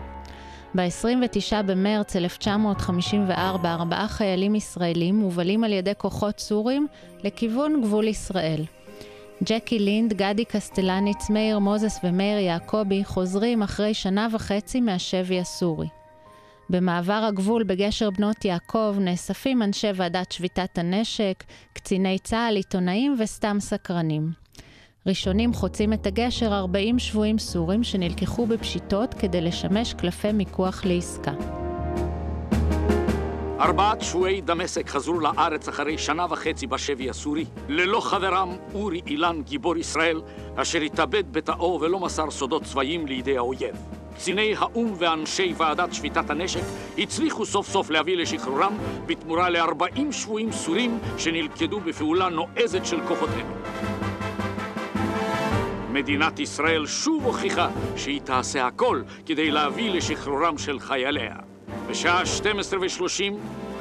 [0.76, 6.88] ב-29 במרץ 1954, ארבעה חיילים ישראלים מובלים על ידי כוחות סורים
[7.24, 8.64] לכיוון גבול ישראל.
[9.44, 16.01] ג'קי לינד, גדי קסטלניץ, מאיר מוזס ומאיר יעקבי חוזרים אחרי שנה וחצי מהשבי הסורי.
[16.72, 24.32] במעבר הגבול בגשר בנות יעקב נאספים אנשי ועדת שביתת הנשק, קציני צה"ל, עיתונאים וסתם סקרנים.
[25.08, 31.32] ראשונים חוצים את הגשר 40 שבויים סורים שנלקחו בפשיטות כדי לשמש קלפי מיקוח לעסקה.
[33.60, 39.78] ארבעת שבויי דמשק חזרו לארץ אחרי שנה וחצי בשבי הסורי, ללא חברם אורי אילן גיבור
[39.78, 40.22] ישראל,
[40.56, 44.01] אשר התאבד בתאו ולא מסר סודות צבאיים לידי האויב.
[44.22, 46.62] קציני האו"ם ואנשי ועדת שביתת הנשק
[46.98, 53.54] הצליחו סוף סוף להביא לשחרורם בתמורה ל-40 שבויים סורים שנלכדו בפעולה נועזת של כוחותינו.
[55.92, 61.36] מדינת ישראל שוב הוכיחה שהיא תעשה הכל כדי להביא לשחרורם של חייליה.
[61.88, 63.34] בשעה 12 ו-30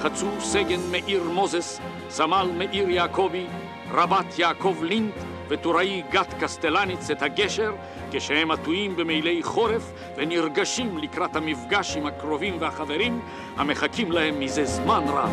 [0.03, 3.47] חצו סגן מאיר מוזס, סמל מאיר יעקבי,
[3.91, 5.15] רבת יעקב לינט
[5.49, 7.73] וטוראי גת קסטלניץ את הגשר
[8.11, 13.21] כשהם עטויים במעילי חורף ונרגשים לקראת המפגש עם הקרובים והחברים
[13.57, 15.31] המחכים להם מזה זמן רב.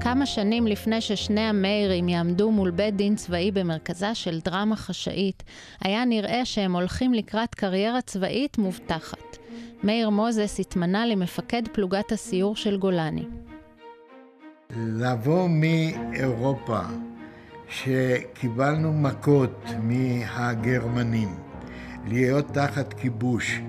[0.00, 5.42] כמה שנים לפני ששני המאירים יעמדו מול בית דין צבאי במרכזה של דרמה חשאית,
[5.80, 9.36] היה נראה שהם הולכים לקראת קריירה צבאית מובטחת.
[9.84, 13.24] מאיר מוזס התמנה למפקד פלוגת הסיור של גולני.
[14.76, 16.80] לבוא מאירופה,
[17.74, 21.28] שקיבלנו מכות מהגרמנים,
[22.06, 23.60] להיות תחת כיבוש,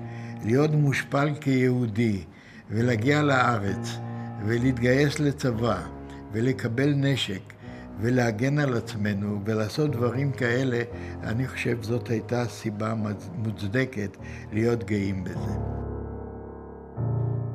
[0.44, 2.24] להיות מושפל כיהודי,
[2.70, 3.98] ולהגיע לארץ,
[4.46, 5.82] ולהתגייס לצבא,
[6.32, 7.40] ולקבל נשק,
[8.00, 10.82] ולהגן על עצמנו, ולעשות דברים כאלה,
[11.22, 12.94] אני חושב זאת הייתה סיבה
[13.36, 14.16] מוצדקת
[14.52, 15.52] להיות גאים בזה.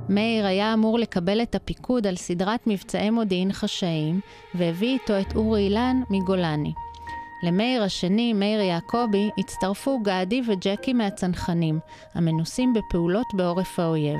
[0.10, 4.20] מאיר היה אמור לקבל את הפיקוד על סדרת מבצעי מודיעין חשאיים,
[4.56, 6.74] והביא איתו את אורי אילן מגולני.
[7.44, 11.80] למאיר השני, מאיר יעקבי, הצטרפו גדי וג'קי מהצנחנים,
[12.14, 14.20] המנוסים בפעולות בעורף האויב.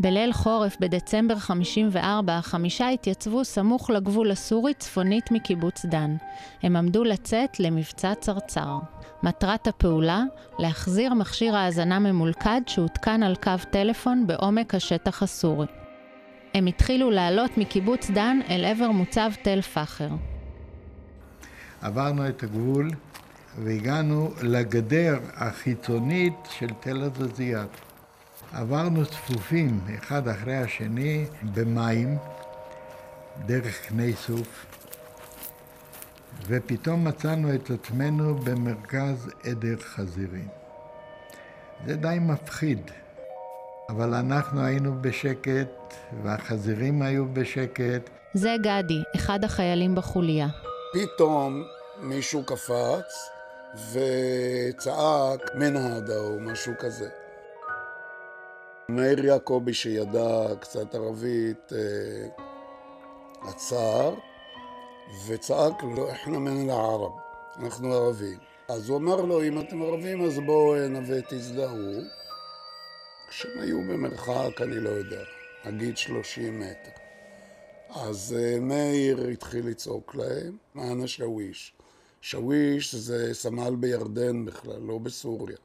[0.00, 6.16] בליל חורף בדצמבר 54, החמישה התייצבו סמוך לגבול הסורי צפונית מקיבוץ דן.
[6.62, 8.78] הם עמדו לצאת למבצע צרצר.
[9.22, 10.22] מטרת הפעולה,
[10.58, 15.66] להחזיר מכשיר האזנה ממולכד שהותקן על קו טלפון בעומק השטח הסורי.
[16.54, 20.08] הם התחילו לעלות מקיבוץ דן אל עבר מוצב תל פחר.
[21.82, 22.90] עברנו את הגבול
[23.58, 27.87] והגענו לגדר החיצונית של תל עזזיית.
[28.52, 32.18] עברנו צפופים אחד אחרי השני במים
[33.46, 34.66] דרך קני סוף,
[36.46, 40.48] ופתאום מצאנו את עצמנו במרכז עדר חזירים.
[41.86, 42.90] זה די מפחיד,
[43.88, 48.10] אבל אנחנו היינו בשקט והחזירים היו בשקט.
[48.34, 50.46] זה גדי, אחד החיילים בחוליה.
[50.92, 51.62] פתאום
[52.00, 53.30] מישהו קפץ
[53.92, 57.08] וצעק מנהדה או משהו כזה.
[58.90, 62.28] מאיר יעקבי שידע קצת ערבית אה,
[63.50, 64.14] עצר
[65.26, 67.12] וצעק לו, אנחנו מן אל-ערב,
[67.58, 68.38] אנחנו ערבים.
[68.68, 72.02] אז הוא אמר לו, אם אתם ערבים אז בואו אה, נווה תזדהו.
[73.28, 75.22] כשהם היו במרחק, אני לא יודע,
[75.64, 76.90] נגיד 30 מטר.
[77.90, 81.72] אז uh, מאיר התחיל לצעוק להם, מאנה שוויש.
[82.20, 85.56] שוויש זה סמל בירדן בכלל, לא בסוריה.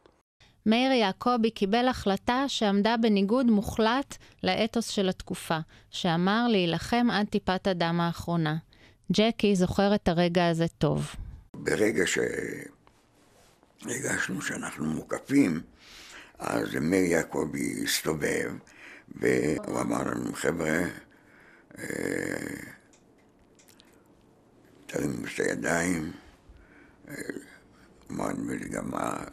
[0.65, 5.57] מאיר יעקבי קיבל החלטה שעמדה בניגוד מוחלט לאתוס של התקופה,
[5.89, 8.57] שאמר להילחם עד טיפת הדם האחרונה.
[9.11, 11.15] ג'קי זוכר את הרגע הזה טוב.
[11.53, 12.03] ברגע
[13.81, 15.61] שהרגשנו שאנחנו מוקפים,
[16.39, 18.51] אז מאיר יעקבי הסתובב,
[19.15, 20.79] והוא אמר לנו, חבר'ה,
[21.79, 21.85] אה,
[24.85, 26.11] תרימו את הידיים,
[27.07, 27.13] אה,
[28.11, 29.23] אמרנו גם מה...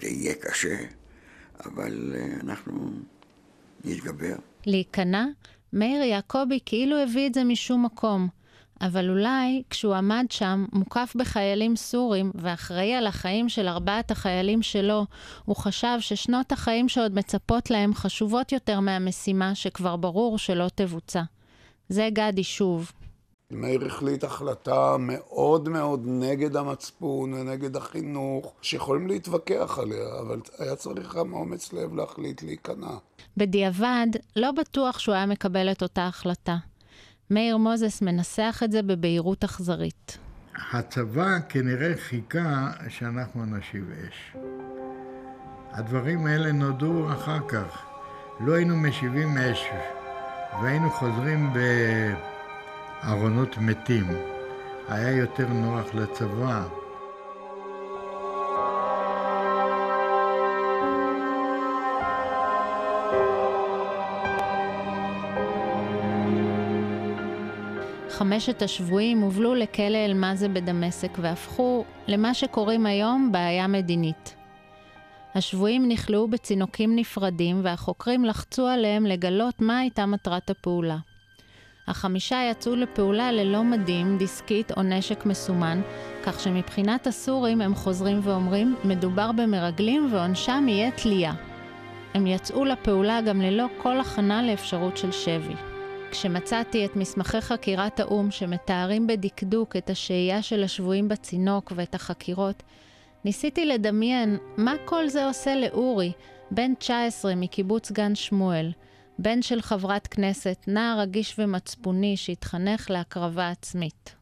[0.00, 0.76] זה יהיה קשה,
[1.64, 2.90] אבל אה, אנחנו
[3.84, 4.36] נתגבר.
[4.66, 5.24] להיכנע?
[5.72, 8.28] מאיר יעקבי כאילו הביא את זה משום מקום.
[8.80, 15.06] אבל אולי כשהוא עמד שם, מוקף בחיילים סורים, ואחראי על החיים של ארבעת החיילים שלו,
[15.44, 21.22] הוא חשב ששנות החיים שעוד מצפות להם חשובות יותר מהמשימה שכבר ברור שלא תבוצע.
[21.88, 22.92] זה גדי שוב,
[23.50, 31.14] מאיר החליט החלטה מאוד מאוד נגד המצפון ונגד החינוך, שיכולים להתווכח עליה, אבל היה צריך
[31.14, 32.96] גם אומץ לב להחליט להיכנע.
[33.36, 34.06] בדיעבד,
[34.36, 36.56] לא בטוח שהוא היה מקבל את אותה החלטה.
[37.30, 40.18] מאיר מוזס מנסח את זה בבהירות אכזרית.
[40.72, 44.36] הצבא כנראה חיכה שאנחנו נשיב אש.
[45.70, 47.86] הדברים האלה נודעו אחר כך.
[48.40, 49.64] לא היינו משיבים אש,
[50.62, 51.58] והיינו חוזרים ב...
[53.08, 54.04] ארונות מתים.
[54.88, 56.66] היה יותר נוח לצבא.
[68.10, 74.36] חמשת השבויים הובלו לכלא אל-מאזה בדמשק והפכו למה שקוראים היום בעיה מדינית.
[75.34, 80.96] השבויים נכלאו בצינוקים נפרדים והחוקרים לחצו עליהם לגלות מה הייתה מטרת הפעולה.
[81.88, 85.80] החמישה יצאו לפעולה ללא מדים, דיסקית או נשק מסומן,
[86.24, 91.32] כך שמבחינת הסורים הם חוזרים ואומרים, מדובר במרגלים ועונשם יהיה תלייה.
[92.14, 95.54] הם יצאו לפעולה גם ללא כל הכנה לאפשרות של שבי.
[96.10, 102.62] כשמצאתי את מסמכי חקירת האו"ם שמתארים בדקדוק את השהייה של השבויים בצינוק ואת החקירות,
[103.24, 106.12] ניסיתי לדמיין מה כל זה עושה לאורי,
[106.50, 108.70] בן 19 מקיבוץ גן שמואל,
[109.18, 114.14] בן של חברת כנסת, נער רגיש ומצפוני שהתחנך להקרבה עצמית.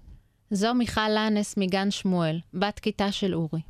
[0.51, 3.61] זו מיכל לנס מגן שמואל, בת כיתה של אורי.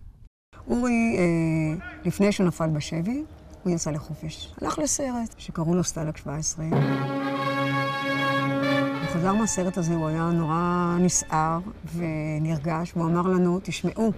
[0.69, 3.23] אורי, אה, לפני שהוא נפל בשבי,
[3.63, 4.53] הוא יצא לחופש.
[4.63, 6.65] הלך לסרט שקראו לו סטלק 17.
[6.65, 6.79] הוא
[9.13, 11.59] חזר מהסרט הזה, הוא היה נורא נסער
[11.95, 14.13] ונרגש, והוא אמר לנו, תשמעו,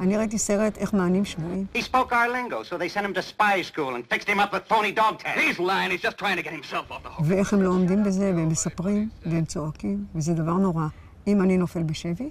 [0.00, 1.66] אני ראיתי סרט איך מענים שבויים.
[1.76, 4.52] He spoke our lingo, so they sent him to spy school and fixed him up
[4.52, 5.40] with phony dog tags.
[5.40, 7.24] He's lying, he's just trying to get himself off the hook.
[7.24, 10.86] ואיך הם לא עומדים בזה, והם מספרים, והם צועקים, וזה דבר נורא.
[11.26, 12.30] אם אני נופל בשבי,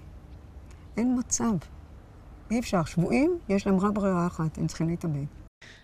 [0.97, 1.53] אין מצב.
[2.51, 2.84] אי אפשר.
[2.84, 5.25] שבויים, יש להם רק ברירה אחת, הם צריכים להתאבד.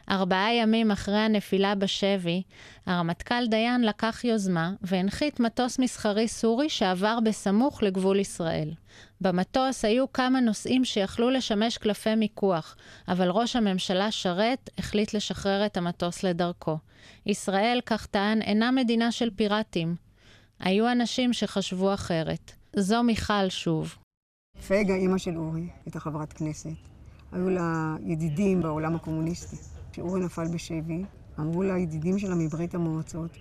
[0.10, 2.42] ארבעה ימים אחרי הנפילה בשבי,
[2.86, 8.72] הרמטכ"ל דיין לקח יוזמה והנחית מטוס מסחרי סורי שעבר בסמוך לגבול ישראל.
[9.22, 12.76] במטוס היו כמה נוסעים שיכלו לשמש קלפי מיקוח,
[13.08, 16.78] אבל ראש הממשלה שרת החליט לשחרר את המטוס לדרכו.
[17.26, 19.96] ישראל, כך טען, אינה מדינה של פיראטים.
[20.60, 22.52] היו אנשים שחשבו אחרת.
[22.76, 23.96] זו מיכל שוב.
[24.68, 26.93] פגה, אימא של אורי, הייתה חברת כנסת.
[27.34, 29.56] היו לה ידידים בעולם הקומוניסטי.
[29.92, 31.04] כשאורי נפל בשבי,
[31.40, 33.32] אמרו לידידים שלה מברית המועצות,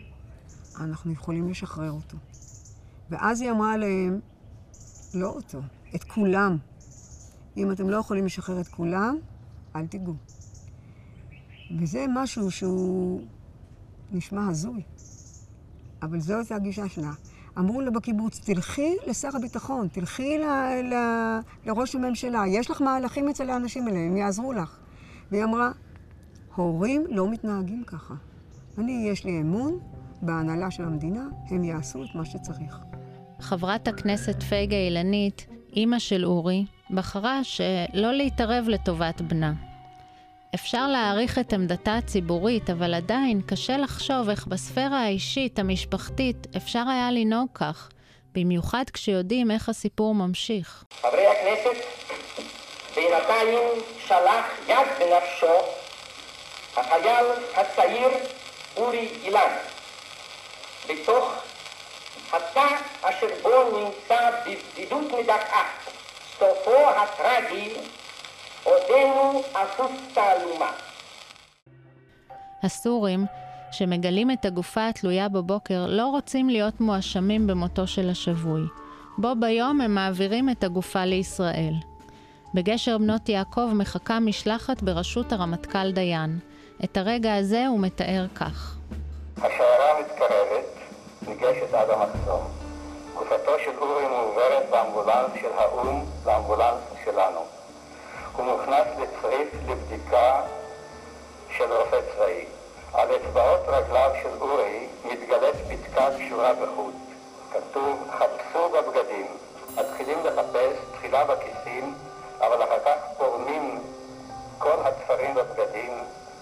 [0.81, 2.17] אנחנו יכולים לשחרר אותו.
[3.11, 4.21] ואז היא אמרה להם,
[5.15, 5.61] לא אותו,
[5.95, 6.57] את כולם.
[7.57, 9.17] אם אתם לא יכולים לשחרר את כולם,
[9.77, 10.15] אל תיגעו.
[11.81, 13.23] וזה משהו שהוא
[14.13, 14.83] נשמע הזוי,
[16.03, 17.13] אבל זו הייתה הגישה שלה.
[17.59, 20.45] אמרו לה בקיבוץ, תלכי לשר הביטחון, תלכי ל,
[20.83, 20.95] ל,
[21.67, 24.79] לראש הממשלה, יש לך מהלכים אצל האנשים האלה, הם יעזרו לך.
[25.31, 25.71] והיא אמרה,
[26.55, 28.15] הורים לא מתנהגים ככה.
[28.79, 29.79] אני, יש לי אמון
[30.23, 32.79] בהנהלה של המדינה, הם יעשו את מה שצריך.
[33.41, 39.72] חברת הכנסת פייגה אילנית, אימא של אורי, בחרה שלא להתערב לטובת בנה.
[40.55, 47.11] אפשר להעריך את עמדתה הציבורית, אבל עדיין קשה לחשוב איך בספירה האישית, המשפחתית, אפשר היה
[47.11, 47.89] לנהוג כך,
[48.35, 50.85] במיוחד כשיודעים איך הסיפור ממשיך.
[51.01, 51.85] חברי הכנסת,
[52.95, 53.59] בינתיים
[54.07, 55.57] שלח יד בנפשו
[56.77, 58.09] החייל הצעיר
[58.77, 59.57] אורי אילן,
[60.89, 61.33] בתוך
[62.33, 62.67] התא
[63.03, 65.65] אשר בו נמצא בבדידות מדכאה.
[66.39, 67.75] סופו הטרגי
[68.65, 70.73] עודנו אפוס תעלומה.
[72.63, 73.27] הסורים,
[73.73, 78.61] שמגלים את הגופה התלויה בבוקר, לא רוצים להיות מואשמים במותו של השבוי.
[79.19, 81.75] בו ביום הם מעבירים את הגופה לישראל.
[82.55, 86.39] בגשר בנות יעקב מחכה משלחת בראשות הרמטכ"ל דיין.
[86.85, 88.77] את הרגע הזה הוא מתאר כך.
[89.37, 90.67] השיירה מתקרבת,
[91.29, 92.41] ניגשת עד המחסום.
[93.15, 97.62] גופתו של אורי מועברת באמבולנס של האו"ם לאמבולנס שלנו.
[98.37, 100.43] הוא מוכנס לצריף לבדיקה
[101.57, 102.45] של רופא צבאי.
[102.95, 106.95] על אצבעות רגליו של אורי מתגלית פתקה קשורה בחוט.
[107.53, 109.27] כתוב, חפשו בבגדים.
[109.77, 111.95] מתחילים לחפש, תחילה בכיסים,
[112.39, 113.81] אבל אחר כך פורמים
[114.59, 115.93] כל התפרים בבגדים,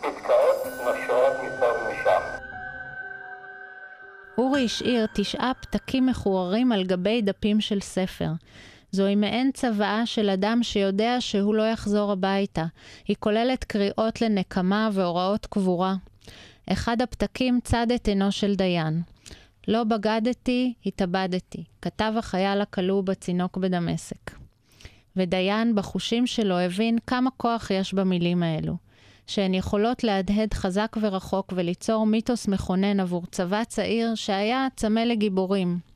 [0.01, 2.21] פתקאות נושרות מפה ומשם.
[4.39, 8.29] אורי השאיר תשעה פתקים מחוררים על גבי דפים של ספר.
[8.93, 12.65] זוהי מעין צוואה של אדם שיודע שהוא לא יחזור הביתה.
[13.09, 15.95] היא כוללת קריאות לנקמה והוראות קבורה.
[16.67, 19.03] אחד הפתקים צד את עינו של דיין.
[19.69, 24.31] לא בגדתי, התאבדתי, כתב החייל הכלוא בצינוק בדמשק.
[25.17, 28.77] ודיין, בחושים שלו, הבין כמה כוח יש במילים האלו.
[29.27, 35.90] שהן יכולות להדהד חזק ורחוק וליצור מיתוס מכונן עבור צבא צעיר שהיה צמא לגיבורים.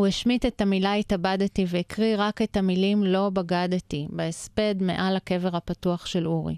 [0.00, 6.06] הוא השמיט את המילה התאבדתי והקריא רק את המילים לא בגדתי, בהספד מעל הקבר הפתוח
[6.06, 6.56] של אורי.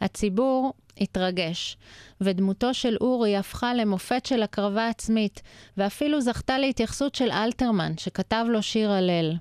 [0.00, 1.76] הציבור התרגש,
[2.20, 5.42] ודמותו של אורי הפכה למופת של הקרבה עצמית,
[5.76, 9.36] ואפילו זכתה להתייחסות של אלתרמן, שכתב לו שיר הלל.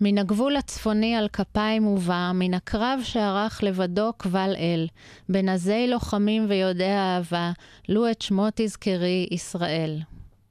[0.00, 4.86] מן הגבול הצפוני על כפיים ובא, מן הקרב שערך לבדו קבל אל,
[5.28, 7.52] בין עזי לוחמים ויודעי אהבה,
[7.88, 9.98] לו את שמו תזכרי ישראל.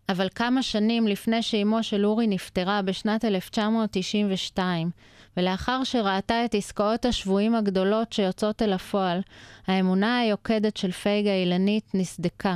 [0.09, 4.89] אבל כמה שנים לפני שאימו של אורי נפטרה בשנת 1992,
[5.37, 9.21] ולאחר שראתה את עסקאות השבויים הגדולות שיוצאות אל הפועל,
[9.67, 12.55] האמונה היוקדת של פייגה אילנית נסדקה,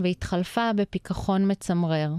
[0.00, 2.10] והתחלפה בפיכחון מצמרר.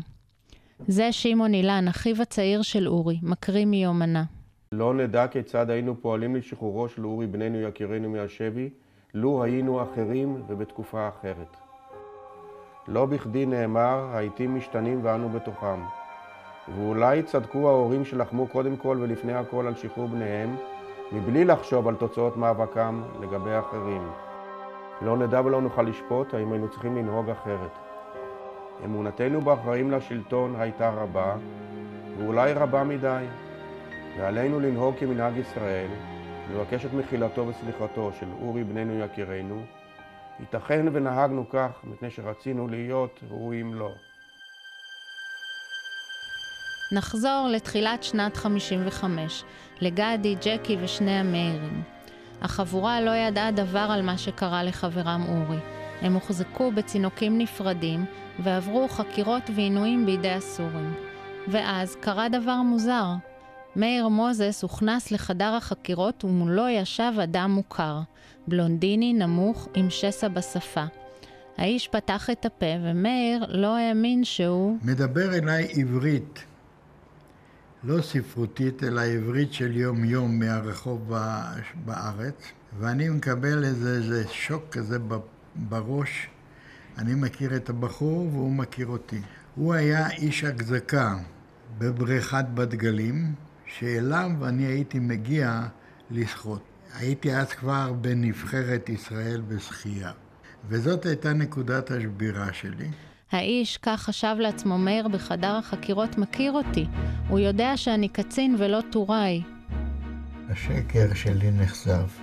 [0.88, 4.24] זה שמעון אילן, אחיו הצעיר של אורי, מקריא מיומנה.
[4.72, 8.70] לא נדע כיצד היינו פועלים לשחרורו של אורי בננו יקירנו מהשבי,
[9.14, 11.67] לו היינו אחרים ובתקופה אחרת.
[12.88, 15.80] לא בכדי נאמר, העיתים משתנים ואנו בתוכם.
[16.76, 20.56] ואולי צדקו ההורים שלחמו קודם כל ולפני הכל על שחרור בניהם,
[21.12, 24.08] מבלי לחשוב על תוצאות מאבקם לגבי אחרים.
[25.02, 27.72] לא נדע ולא נוכל לשפוט האם היינו צריכים לנהוג אחרת.
[28.86, 31.36] אמונתנו באחראים לשלטון הייתה רבה,
[32.18, 33.26] ואולי רבה מדי,
[34.18, 35.88] ועלינו לנהוג כמנהג ישראל,
[36.52, 39.62] לבקש את מחילתו וסליחתו של אורי בננו יקירנו,
[40.40, 43.90] ייתכן ונהגנו כך מפני שרצינו להיות ראויים לו.
[46.92, 49.44] נחזור לתחילת שנת 55,
[49.82, 51.84] לגדי, ג'קי ושני המאירים.
[52.42, 55.60] החבורה לא ידעה דבר על מה שקרה לחברם אורי.
[56.02, 58.06] הם הוחזקו בצינוקים נפרדים
[58.40, 60.94] ועברו חקירות ועינויים בידי הסורים.
[61.48, 63.06] ואז קרה דבר מוזר.
[63.78, 68.00] מאיר מוזס הוכנס לחדר החקירות ומולו ישב אדם מוכר,
[68.48, 70.86] בלונדיני נמוך עם שסע בשפה.
[71.58, 74.78] האיש פתח את הפה ומאיר לא האמין שהוא...
[74.84, 76.44] מדבר אליי עברית,
[77.84, 81.14] לא ספרותית, אלא עברית של יום-יום מהרחוב
[81.86, 84.98] בארץ, ואני מקבל איזה, איזה שוק כזה
[85.56, 86.28] בראש.
[86.98, 89.22] אני מכיר את הבחור והוא מכיר אותי.
[89.56, 91.16] הוא היה איש החזקה
[91.78, 95.62] בבריכת בת גלים, שאליו אני הייתי מגיע
[96.12, 96.62] לשחות.
[97.00, 100.12] הייתי אז כבר בנבחרת ישראל בשחייה,
[100.70, 102.88] וזאת הייתה נקודת השבירה שלי.
[103.32, 106.86] האיש, כך חשב לעצמו מאיר בחדר החקירות, מכיר אותי.
[107.30, 109.42] הוא יודע שאני קצין ולא טוראי.
[110.50, 112.20] השקר שלי נחשף,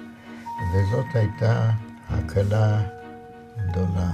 [0.75, 1.71] וזאת הייתה
[2.09, 2.83] הקלה
[3.57, 4.11] גדולה.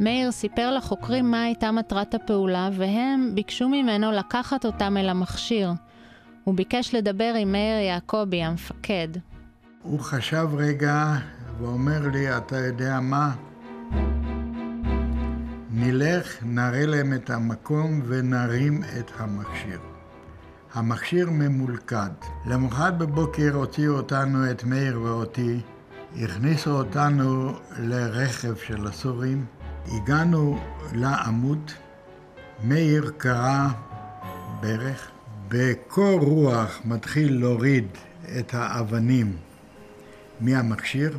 [0.00, 5.70] מאיר סיפר לחוקרים מה הייתה מטרת הפעולה, והם ביקשו ממנו לקחת אותם אל המכשיר.
[6.46, 9.08] הוא ביקש לדבר עם מאיר יעקבי, המפקד.
[9.82, 11.16] הוא חשב רגע
[11.60, 13.34] ואומר לי, אתה יודע מה?
[15.70, 19.80] נלך, נראה להם את המקום ונרים את המכשיר.
[20.74, 22.10] המכשיר ממולכד.
[22.46, 25.60] למחרת בבוקר הוציאו אותנו, את מאיר ואותי,
[26.16, 29.46] הכניסו אותנו לרכב של הסורים,
[29.86, 30.58] הגענו
[30.92, 31.70] לעמוד,
[32.64, 33.68] מאיר קרא
[34.60, 35.10] ברך,
[35.48, 37.86] בקור רוח מתחיל להוריד
[38.38, 39.36] את האבנים
[40.40, 41.18] מהמכשיר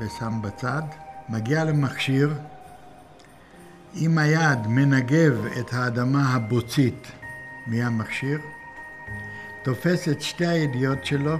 [0.00, 0.82] ושם בצד,
[1.28, 2.34] מגיע למכשיר,
[3.94, 7.12] עם היד מנגב את האדמה הבוצית
[7.66, 8.38] מהמכשיר,
[9.64, 11.36] תופס את שתי הידיעות שלו,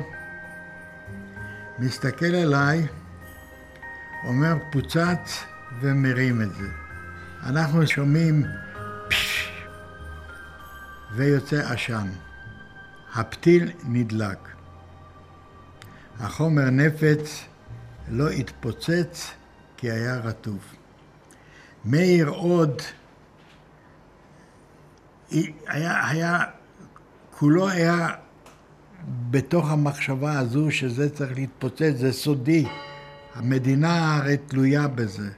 [1.79, 2.87] מסתכל עליי,
[4.25, 5.45] אומר פוצץ
[5.81, 6.69] ומרים את זה.
[7.43, 8.45] אנחנו שומעים
[11.15, 12.09] ויוצא עשן.
[13.15, 14.39] הפתיל נדלק.
[16.21, 17.45] החומר נפץ
[18.09, 19.31] לא התפוצץ
[19.77, 20.59] כי היה רטוב.
[21.85, 22.83] מאיר עוד
[25.67, 26.45] היה, היה,
[27.39, 28.09] כולו היה
[29.31, 32.67] בתוך המחשבה הזו שזה צריך להתפוצץ, זה סודי.
[33.35, 35.31] המדינה הרי תלויה בזה.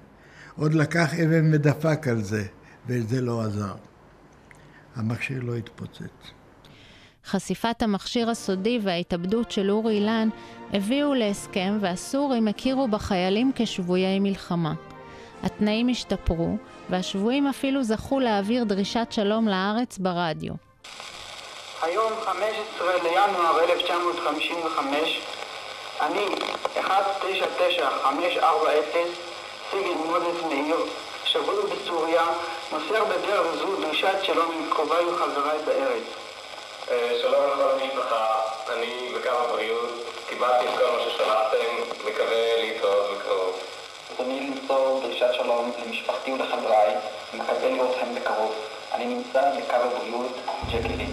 [0.57, 2.45] עוד לקח אבן ודפק על זה,
[2.87, 3.75] וזה לא עזר.
[4.97, 6.33] המכשיר לא התפוצץ.
[7.27, 10.29] חשיפת המכשיר הסודי וההתאבדות של אורי אילן
[10.73, 14.73] הביאו להסכם והסורים הכירו בחיילים כשבויי מלחמה.
[15.43, 16.57] התנאים השתפרו,
[16.91, 20.53] והשבויים אפילו זכו להעביר דרישת שלום לארץ ברדיו.
[21.83, 25.21] היום 15 לינואר 1955,
[26.01, 26.27] אני
[26.77, 29.07] 199540,
[29.71, 30.77] סיגל מודס מאיר,
[31.25, 32.23] שבוי בסוריה,
[32.73, 36.03] מוסר בדרך זו דרישת שלום עם קרוביי וחבריי בארץ.
[37.23, 38.27] שלום לכל המשפחה,
[38.73, 39.91] אני בקו הבריאות,
[40.29, 43.57] קיבלתי את כל מה ששלחתם, מקווה להתראות בקרוב.
[44.11, 46.95] ברצוני למסור דרישת שלום למשפחתי ולחבריי,
[47.35, 48.53] ומקווה לראותכם בקרוב.
[48.95, 50.37] אני נמצא בקו הבריאות,
[50.73, 51.07] ג'קי.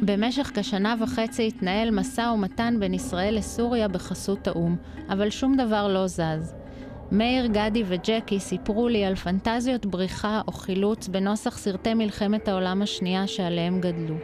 [0.00, 4.76] במשך כשנה וחצי התנהל משא ומתן בין ישראל לסוריה בחסות האו"ם,
[5.10, 6.63] אבל שום דבר לא זז.
[7.14, 13.26] מאיר, גדי וג'קי סיפרו לי על פנטזיות בריחה או חילוץ בנוסח סרטי מלחמת העולם השנייה
[13.26, 14.14] שעליהם גדלו.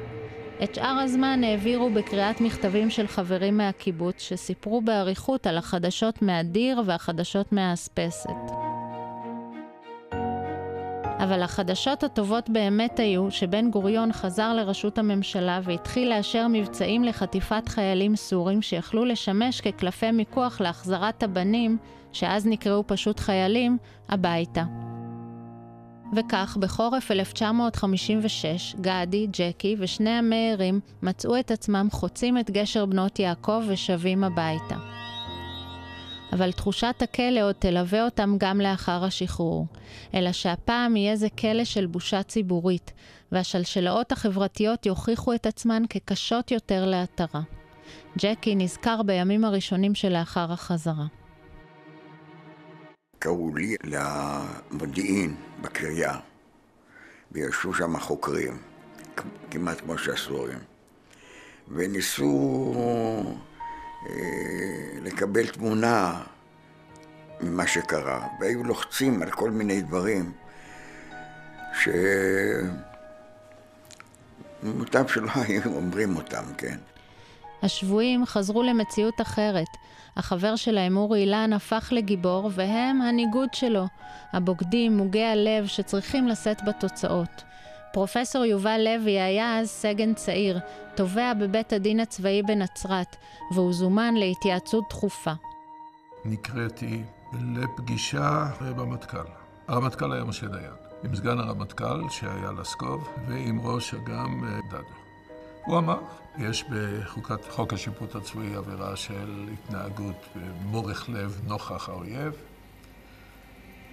[0.64, 7.52] את שאר הזמן העבירו בקריאת מכתבים של חברים מהקיבוץ שסיפרו באריכות על החדשות מהדיר והחדשות
[7.52, 8.30] מהאספסת.
[11.18, 18.16] אבל החדשות הטובות באמת היו שבן גוריון חזר לראשות הממשלה והתחיל לאשר מבצעים לחטיפת חיילים
[18.16, 21.78] סורים שיכלו לשמש כקלפי מיקוח להחזרת הבנים,
[22.12, 24.64] שאז נקראו פשוט חיילים, הביתה.
[26.16, 33.62] וכך, בחורף 1956, גדי, ג'קי ושני המאירים מצאו את עצמם חוצים את גשר בנות יעקב
[33.68, 34.76] ושבים הביתה.
[36.32, 39.66] אבל תחושת הכלא עוד תלווה אותם גם לאחר השחרור,
[40.14, 42.92] אלא שהפעם יהיה זה כלא של בושה ציבורית,
[43.32, 47.40] והשלשלאות החברתיות יוכיחו את עצמן כקשות יותר להתרה.
[48.18, 51.19] ג'קי נזכר בימים הראשונים שלאחר החזרה.
[53.20, 56.18] קראו לי למודיעין בקריה,
[57.32, 58.58] וישבו שם חוקרים,
[59.50, 60.58] כמעט כמו שהסורים,
[61.68, 62.74] וניסו
[64.06, 64.12] אה,
[65.02, 66.22] לקבל תמונה
[67.40, 70.32] ממה שקרה, והיו לוחצים על כל מיני דברים
[74.62, 76.78] שמוטב שלא היו אומרים אותם, כן.
[77.62, 79.68] השבויים חזרו למציאות אחרת.
[80.16, 83.86] החבר שלהם, אורי אילן, הפך לגיבור, והם הניגוד שלו.
[84.32, 87.44] הבוגדים, מוגי הלב, שצריכים לשאת בתוצאות.
[87.92, 90.58] פרופסור יובל לוי היה אז סגן צעיר,
[90.94, 93.16] תובע בבית הדין הצבאי בנצרת,
[93.54, 95.32] והוא זומן להתייעצות דחופה.
[96.24, 97.02] נקראתי
[97.32, 98.46] לפגישה
[98.76, 99.26] במטכ"ל.
[99.68, 100.72] הרמטכ"ל היה משה דיין,
[101.04, 104.99] עם סגן הרמטכ"ל שהיה לסקוב, ועם ראש אג"ם אה, דדו.
[105.64, 106.00] הוא אמר,
[106.38, 110.28] יש בחוקת חוק השיפוט הצבאי עבירה של התנהגות
[110.62, 112.32] מורך לב נוכח האויב,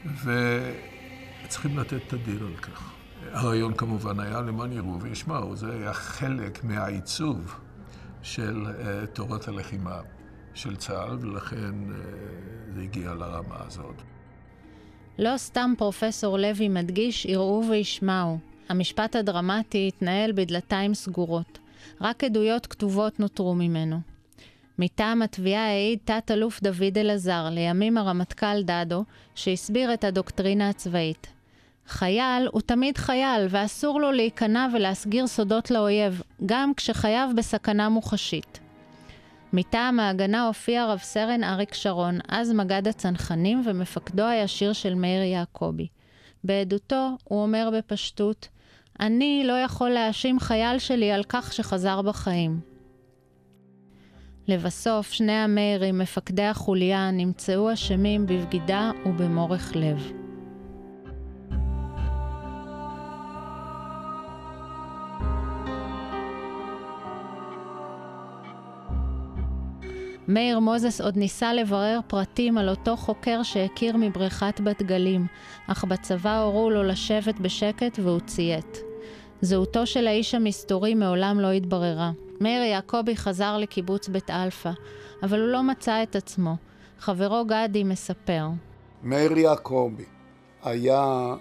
[0.06, 2.94] וצריכים לתת את הדין על כך.
[3.32, 7.56] הרעיון כמובן היה למען יראו וישמעו, זה היה חלק מהעיצוב
[8.22, 10.02] של uh, תורת הלחימה
[10.54, 11.94] של צה"ל, ולכן uh,
[12.76, 14.02] זה הגיע לרמה הזאת.
[15.20, 18.40] לא סתם פרופסור לוי מדגיש יראו וישמעו.
[18.70, 21.60] המשפט הדרמטי התנהל בדלתיים סגורות.
[22.02, 24.00] רק עדויות כתובות נותרו ממנו.
[24.80, 29.04] מטעם התביעה העיד תת-אלוף דוד אלעזר, לימים הרמטכ"ל דדו,
[29.36, 31.28] שהסביר את הדוקטרינה הצבאית.
[31.88, 38.60] חייל הוא תמיד חייל, ואסור לו להיכנע ולהסגיר סודות לאויב, גם כשחייו בסכנה מוחשית.
[39.54, 45.88] מטעם ההגנה הופיע רב סרן אריק שרון, אז מג"ד הצנחנים ומפקדו הישיר של מאיר יעקבי.
[46.44, 48.48] בעדותו הוא אומר בפשטות,
[49.00, 52.60] אני לא יכול להאשים חייל שלי על כך שחזר בחיים.
[54.48, 60.12] לבסוף, שני המאירים, מפקדי החוליה, נמצאו אשמים בבגידה ובמורך לב.
[70.28, 75.28] מאיר מוזס עוד ניסה לברר פרטים על אותו חוקר שהכיר מבריכת בת גלים,
[75.68, 78.87] אך בצבא הורו לו לשבת בשקט והוא ציית.
[79.42, 82.12] זהותו של האיש המסתורי מעולם לא התבררה.
[82.42, 84.72] מאיר יעקבי חזר לקיבוץ בית אלפא,
[85.24, 86.56] אבל הוא לא מצא את עצמו.
[87.00, 88.48] חברו גדי מספר.
[89.04, 90.06] מאיר יעקבי
[90.64, 91.36] היה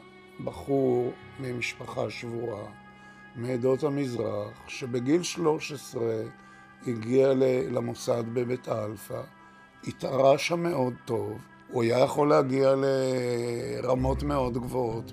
[0.44, 2.64] בחור ממשפחה שבורה
[3.36, 6.02] מעדות המזרח, שבגיל 13
[6.86, 7.32] הגיע
[7.70, 9.20] למוסד בבית אלפא,
[9.86, 11.38] התערה שם מאוד טוב,
[11.70, 12.74] הוא היה יכול להגיע
[13.82, 15.12] לרמות מאוד גבוהות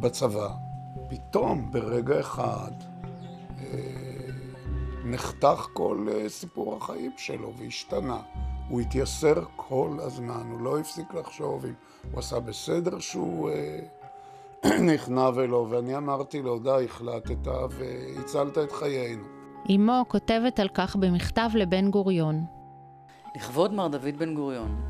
[0.00, 0.63] בצבא.
[1.08, 2.72] פתאום, ברגע אחד,
[3.60, 4.04] אה,
[5.04, 8.20] נחתך כל אה, סיפור החיים שלו והשתנה.
[8.68, 11.74] הוא התייסר כל הזמן, הוא לא הפסיק לחשוב אם
[12.12, 13.78] הוא עשה בסדר שהוא אה,
[14.94, 19.24] נכנע ולא, ואני אמרתי לו, די, החלטת והצלת את חיינו.
[19.74, 22.44] אמו כותבת על כך במכתב לבן גוריון.
[23.36, 24.82] לכבוד מר דוד בן גוריון,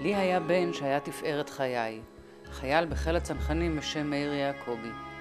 [0.00, 2.00] לי היה בן שהיה תפארת חיי,
[2.44, 5.11] חייל בחיל הצנחנים בשם מאיר יעקבי.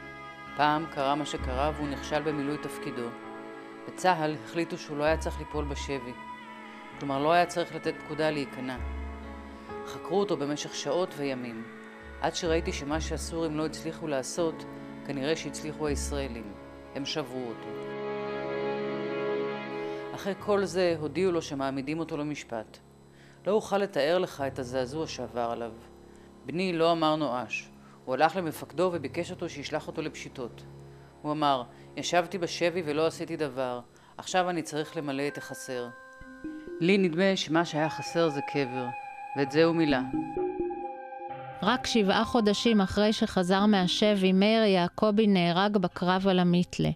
[0.57, 3.07] פעם קרה מה שקרה והוא נכשל במילוי תפקידו.
[3.87, 6.13] בצה"ל החליטו שהוא לא היה צריך ליפול בשבי.
[6.99, 8.77] כלומר, לא היה צריך לתת פקודה להיכנע.
[9.85, 11.63] חקרו אותו במשך שעות וימים,
[12.21, 14.65] עד שראיתי שמה שהסורים לא הצליחו לעשות,
[15.05, 16.53] כנראה שהצליחו הישראלים.
[16.95, 17.67] הם שברו אותו.
[20.15, 22.77] אחרי כל זה הודיעו לו שמעמידים אותו למשפט.
[23.47, 25.71] לא אוכל לתאר לך את הזעזוע שעבר עליו.
[26.45, 27.70] בני לא אמר נואש.
[28.05, 30.63] הוא הלך למפקדו וביקש אותו שישלח אותו לפשיטות.
[31.21, 31.63] הוא אמר,
[31.97, 33.79] ישבתי בשבי ולא עשיתי דבר,
[34.17, 35.87] עכשיו אני צריך למלא את החסר.
[36.79, 38.85] לי נדמה שמה שהיה חסר זה קבר,
[39.37, 39.97] ואת זה הוא מילא.
[41.61, 46.89] רק שבעה חודשים אחרי שחזר מהשבי, מאיר יעקבי נהרג בקרב על המיתלה.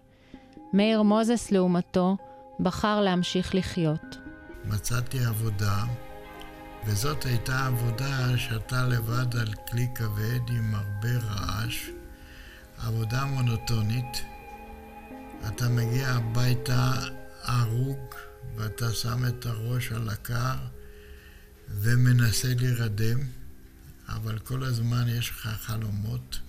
[0.72, 2.16] מאיר מוזס, לעומתו,
[2.60, 4.18] בחר להמשיך לחיות.
[4.64, 6.05] מצאתי עבודה
[6.86, 11.88] וזאת הייתה עבודה שאתה לבד על כלי כבד עם הרבה רעש,
[12.78, 14.24] עבודה מונוטונית.
[15.48, 16.92] אתה מגיע הביתה
[17.42, 17.98] הרוג
[18.56, 20.54] ואתה שם את הראש על הקר
[21.68, 23.18] ומנסה להירדם,
[24.08, 26.40] אבל כל הזמן יש לך חלומות,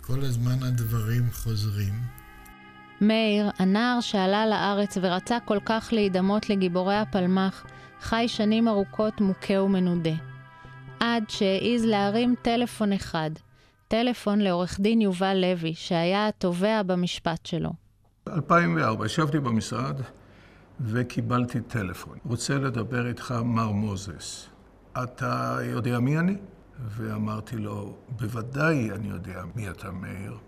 [0.00, 1.94] כל הזמן הדברים חוזרים.
[3.00, 7.64] מאיר, הנער שעלה לארץ ורצה כל כך להידמות לגיבורי הפלמ"ח,
[8.00, 10.14] חי שנים ארוכות מוכה ומנודה.
[11.00, 13.30] עד שהעז להרים טלפון אחד,
[13.88, 17.70] טלפון לעורך דין יובל לוי, שהיה התובע במשפט שלו.
[18.28, 20.00] 2004, ישבתי במשרד
[20.80, 22.18] וקיבלתי טלפון.
[22.24, 24.48] רוצה לדבר איתך מר מוזס.
[25.02, 26.36] אתה יודע מי אני?
[26.86, 30.38] ואמרתי לו, בוודאי אני יודע מי אתה, מאיר.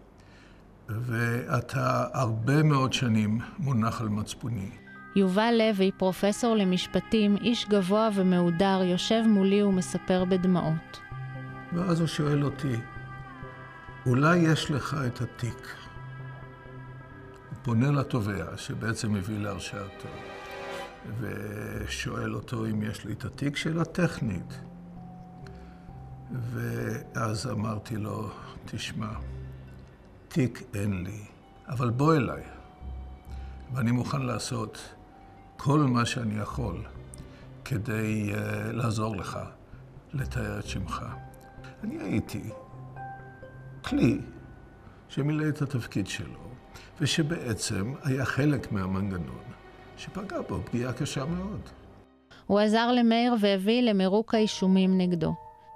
[0.89, 4.71] ואתה הרבה מאוד שנים מונח על מצפוני.
[5.17, 11.01] יובל לוי, פרופסור למשפטים, איש גבוה ומהודר, יושב מולי ומספר בדמעות.
[11.73, 12.77] ואז הוא שואל אותי,
[14.07, 15.77] אולי יש לך את התיק?
[17.51, 20.09] הוא פונה לתובע, שבעצם מביא להרשעתו,
[21.21, 24.61] ושואל אותו אם יש לי את התיק, שאלה טכנית.
[26.31, 28.31] ואז אמרתי לו,
[28.65, 29.13] תשמע,
[30.29, 31.25] תיק אין לי,
[31.69, 32.43] אבל בוא אליי,
[33.75, 34.95] ואני מוכן לעשות
[35.65, 36.85] כל מה שאני יכול
[37.65, 38.37] כדי uh,
[38.73, 39.39] לעזור לך
[40.13, 41.05] לתאר את שמך.
[41.85, 42.43] אני הייתי
[43.85, 44.19] כלי
[45.09, 46.39] שמילא את התפקיד שלו,
[47.01, 49.43] ושבעצם היה חלק מהמנגנון
[49.97, 51.61] שפגע בו פגיעה קשה מאוד.
[52.47, 55.35] הוא עזר למאיר והביא למירוק האישומים נגדו.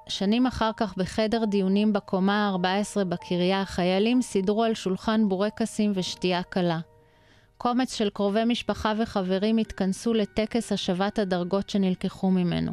[0.08, 6.80] שנים אחר כך בחדר דיונים בקומה ה-14 בקריה, חיילים סידרו על שולחן בורקסים ושתייה קלה.
[7.58, 12.72] קומץ של קרובי משפחה וחברים התכנסו לטקס השבת הדרגות שנלקחו ממנו.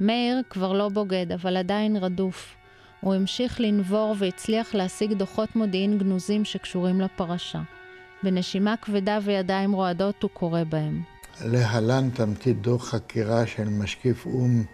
[0.00, 2.54] מאיר כבר לא בוגד, אבל עדיין רדוף.
[3.00, 7.60] הוא המשיך לנבור והצליח להשיג דוחות מודיעין גנוזים שקשורים לפרשה.
[8.22, 11.02] בנשימה כבדה וידיים רועדות הוא קורא בהם.
[11.44, 14.64] להלן תמצית דוח חקירה של משקיף או"ם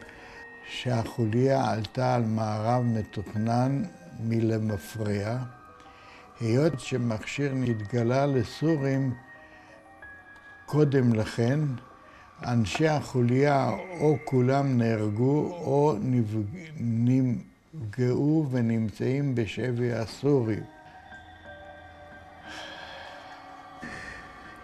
[0.70, 3.82] שהחוליה עלתה על מערב מתוכנן
[4.20, 5.38] מלמפרע,
[6.40, 9.14] היות שמכשיר נתגלה לסורים
[10.66, 11.60] קודם לכן,
[12.46, 15.96] אנשי החוליה או כולם נהרגו או
[16.80, 20.60] נפגעו ונמצאים בשבי הסורי.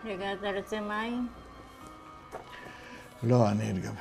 [0.04, 1.28] רגע, אתה רוצה מים?
[3.22, 3.92] לא, אני אתגבר.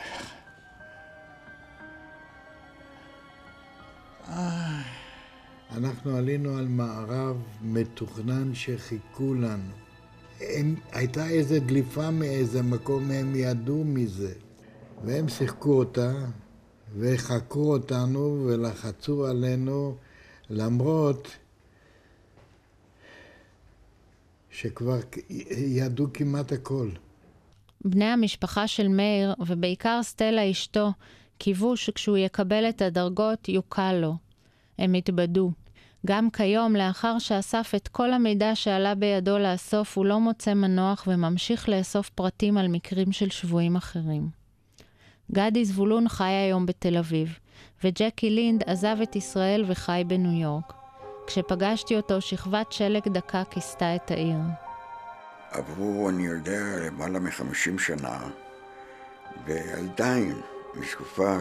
[5.78, 9.89] אנחנו עלינו על מערב מתוכנן שחיכו לנו.
[10.42, 14.34] הם, הייתה איזו דליפה מאיזה מקום, הם ידעו מזה.
[15.04, 16.14] והם שיחקו אותה,
[16.98, 19.96] וחקרו אותנו, ולחצו עלינו,
[20.50, 21.28] למרות
[24.52, 25.00] שכבר
[25.58, 26.90] ידעו כמעט הכל.
[27.86, 30.92] בני המשפחה של מאיר, ובעיקר סטלה אשתו,
[31.38, 34.16] קיוו שכשהוא יקבל את הדרגות יוקל לו.
[34.78, 35.52] הם התבדו.
[36.06, 41.70] גם כיום, לאחר שאסף את כל המידע שעלה בידו לאסוף, הוא לא מוצא מנוח וממשיך
[41.70, 44.30] לאסוף פרטים על מקרים של שבויים אחרים.
[45.32, 47.40] גדי זבולון חי היום בתל אביב,
[47.84, 50.74] וג'קי לינד עזב את ישראל וחי בניו יורק.
[51.28, 54.38] כשפגשתי אותו, שכבת שלג דקה כיסתה את העיר.
[55.52, 58.20] עברו, אני יודע, למעלה מחמישים שנה,
[59.46, 60.42] ועדיין,
[60.76, 61.38] מתקופה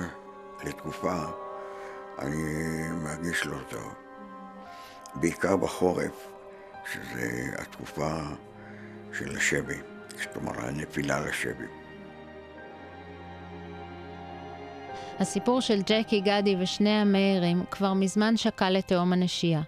[0.64, 1.22] לתקופה,
[2.18, 2.36] אני
[3.02, 4.07] מרגיש לא טוב.
[5.14, 6.32] בעיקר בחורף,
[6.92, 8.16] שזה התקופה
[9.18, 9.78] של השבי,
[10.32, 11.66] כלומר הנפילה לשבי.
[15.18, 19.62] הסיפור של ג'קי, גדי ושני המאירים כבר מזמן שקע לתהום הנשייה.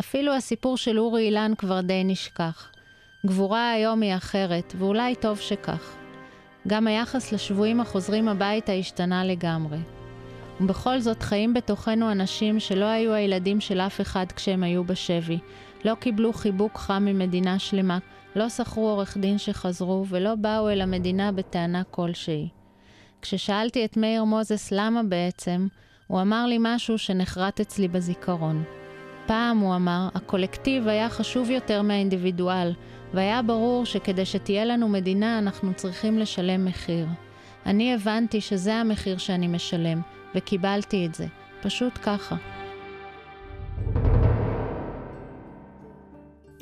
[0.00, 2.70] אפילו הסיפור של אורי אילן כבר די נשכח.
[3.26, 5.96] גבורה היום היא אחרת, ואולי טוב שכך.
[6.68, 9.78] גם היחס לשבויים החוזרים הביתה השתנה לגמרי.
[10.60, 15.38] ובכל זאת חיים בתוכנו אנשים שלא היו הילדים של אף אחד כשהם היו בשבי,
[15.84, 17.98] לא קיבלו חיבוק חם ממדינה שלמה,
[18.36, 22.48] לא שכרו עורך דין שחזרו, ולא באו אל המדינה בטענה כלשהי.
[23.22, 25.66] כששאלתי את מאיר מוזס למה בעצם,
[26.06, 28.64] הוא אמר לי משהו שנחרט אצלי בזיכרון.
[29.26, 32.72] פעם, הוא אמר, הקולקטיב היה חשוב יותר מהאינדיבידואל,
[33.14, 37.06] והיה ברור שכדי שתהיה לנו מדינה אנחנו צריכים לשלם מחיר.
[37.66, 40.00] אני הבנתי שזה המחיר שאני משלם,
[40.34, 41.26] וקיבלתי את זה.
[41.62, 42.36] פשוט ככה.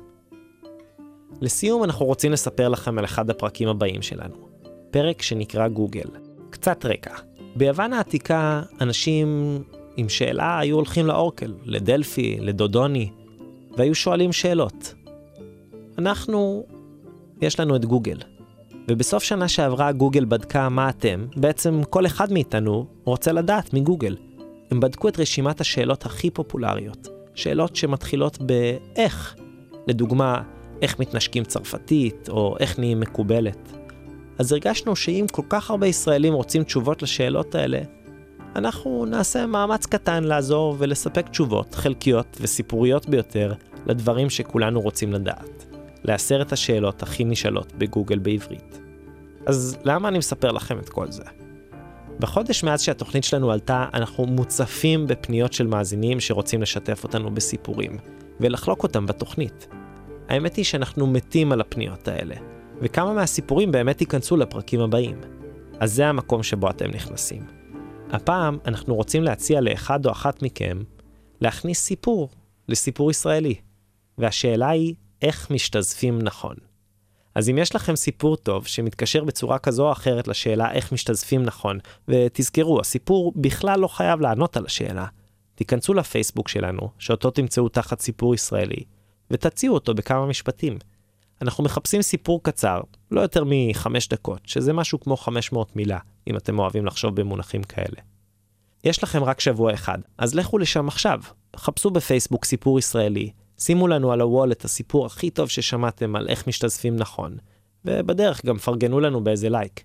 [1.41, 4.35] לסיום אנחנו רוצים לספר לכם על אחד הפרקים הבאים שלנו,
[4.91, 6.09] פרק שנקרא גוגל.
[6.49, 7.15] קצת רקע.
[7.55, 9.59] ביוון העתיקה אנשים
[9.97, 13.09] עם שאלה היו הולכים לאורקל, לדלפי, לדודוני,
[13.77, 14.93] והיו שואלים שאלות.
[15.97, 16.65] אנחנו,
[17.41, 18.17] יש לנו את גוגל.
[18.87, 24.17] ובסוף שנה שעברה גוגל בדקה מה אתם, בעצם כל אחד מאיתנו רוצה לדעת מגוגל.
[24.71, 27.07] הם בדקו את רשימת השאלות הכי פופולריות.
[27.35, 29.35] שאלות שמתחילות ב"איך".
[29.87, 30.41] לדוגמה,
[30.81, 33.71] איך מתנשקים צרפתית, או איך נהיים מקובלת.
[34.37, 37.79] אז הרגשנו שאם כל כך הרבה ישראלים רוצים תשובות לשאלות האלה,
[38.55, 43.53] אנחנו נעשה מאמץ קטן לעזור ולספק תשובות חלקיות וסיפוריות ביותר
[43.85, 45.70] לדברים שכולנו רוצים לדעת.
[46.03, 48.79] לעשרת השאלות הכי נשאלות בגוגל בעברית.
[49.45, 51.23] אז למה אני מספר לכם את כל זה?
[52.19, 57.97] בחודש מאז שהתוכנית שלנו עלתה, אנחנו מוצפים בפניות של מאזינים שרוצים לשתף אותנו בסיפורים,
[58.39, 59.67] ולחלוק אותם בתוכנית.
[60.29, 62.35] האמת היא שאנחנו מתים על הפניות האלה,
[62.81, 65.21] וכמה מהסיפורים באמת ייכנסו לפרקים הבאים.
[65.79, 67.45] אז זה המקום שבו אתם נכנסים.
[68.11, 70.83] הפעם אנחנו רוצים להציע לאחד או אחת מכם
[71.41, 72.29] להכניס סיפור
[72.69, 73.55] לסיפור ישראלי.
[74.17, 76.55] והשאלה היא, איך משתזפים נכון?
[77.35, 81.79] אז אם יש לכם סיפור טוב שמתקשר בצורה כזו או אחרת לשאלה איך משתזפים נכון,
[82.07, 85.05] ותזכרו, הסיפור בכלל לא חייב לענות על השאלה,
[85.55, 88.83] תיכנסו לפייסבוק שלנו, שאותו תמצאו תחת סיפור ישראלי,
[89.31, 90.77] ותציעו אותו בכמה משפטים.
[91.41, 96.59] אנחנו מחפשים סיפור קצר, לא יותר מחמש דקות, שזה משהו כמו 500 מילה, אם אתם
[96.59, 98.01] אוהבים לחשוב במונחים כאלה.
[98.83, 101.19] יש לכם רק שבוע אחד, אז לכו לשם עכשיו.
[101.55, 103.31] חפשו בפייסבוק סיפור ישראלי,
[103.61, 107.37] שימו לנו על הוול את הסיפור הכי טוב ששמעתם על איך משתזפים נכון,
[107.85, 109.83] ובדרך גם פרגנו לנו באיזה לייק.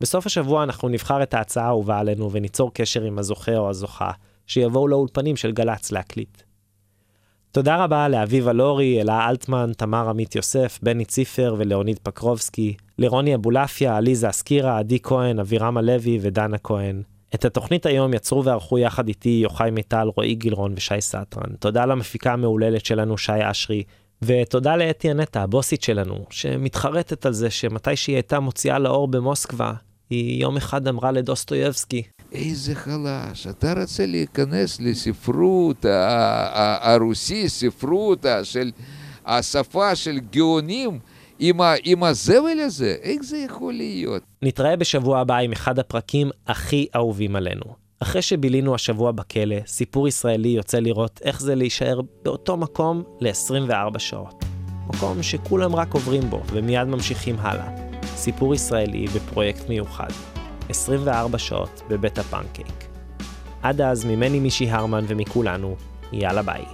[0.00, 4.10] בסוף השבוע אנחנו נבחר את ההצעה האהובה עלינו וניצור קשר עם הזוכה או הזוכה,
[4.46, 6.42] שיבואו לאולפנים של גל"צ להקליט.
[7.50, 13.96] תודה רבה לאביבה לורי, אלה אלטמן, תמר עמית יוסף, בני ציפר ולאוניד פקרובסקי, לרוני אבולעפיה,
[13.96, 17.02] עליזה אסקירה, עדי כהן, אבירם הלוי ודנה כהן.
[17.34, 21.54] את התוכנית היום יצרו וערכו יחד איתי יוחאי מיטל, רועי גילרון ושי סטרן.
[21.58, 23.82] תודה למפיקה המהוללת שלנו, שי אשרי,
[24.22, 29.72] ותודה לאתי הנטע, הבוסית שלנו, שמתחרטת על זה שמתי שהיא הייתה מוציאה לאור במוסקבה,
[30.10, 32.02] היא יום אחד אמרה לדוסטויבסקי,
[32.32, 35.84] איזה חלש, אתה רוצה להיכנס לספרות
[36.80, 38.70] הרוסי, ספרות של
[39.26, 40.98] השפה של גאונים,
[41.44, 44.22] עם, ה, עם הזבל הזה, איך זה יכול להיות?
[44.42, 47.64] נתראה בשבוע הבא עם אחד הפרקים הכי אהובים עלינו.
[48.02, 54.44] אחרי שבילינו השבוע בכלא, סיפור ישראלי יוצא לראות איך זה להישאר באותו מקום ל-24 שעות.
[54.86, 57.68] מקום שכולם רק עוברים בו ומיד ממשיכים הלאה.
[58.04, 60.10] סיפור ישראלי בפרויקט מיוחד.
[60.68, 62.84] 24 שעות בבית הפנקייק.
[63.62, 65.76] עד אז, ממני מישי הרמן ומכולנו,
[66.12, 66.64] יאללה ביי.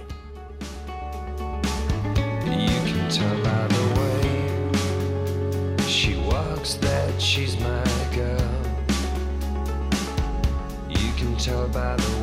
[6.77, 7.83] That she's my
[8.13, 8.51] girl.
[10.87, 12.18] You can tell by the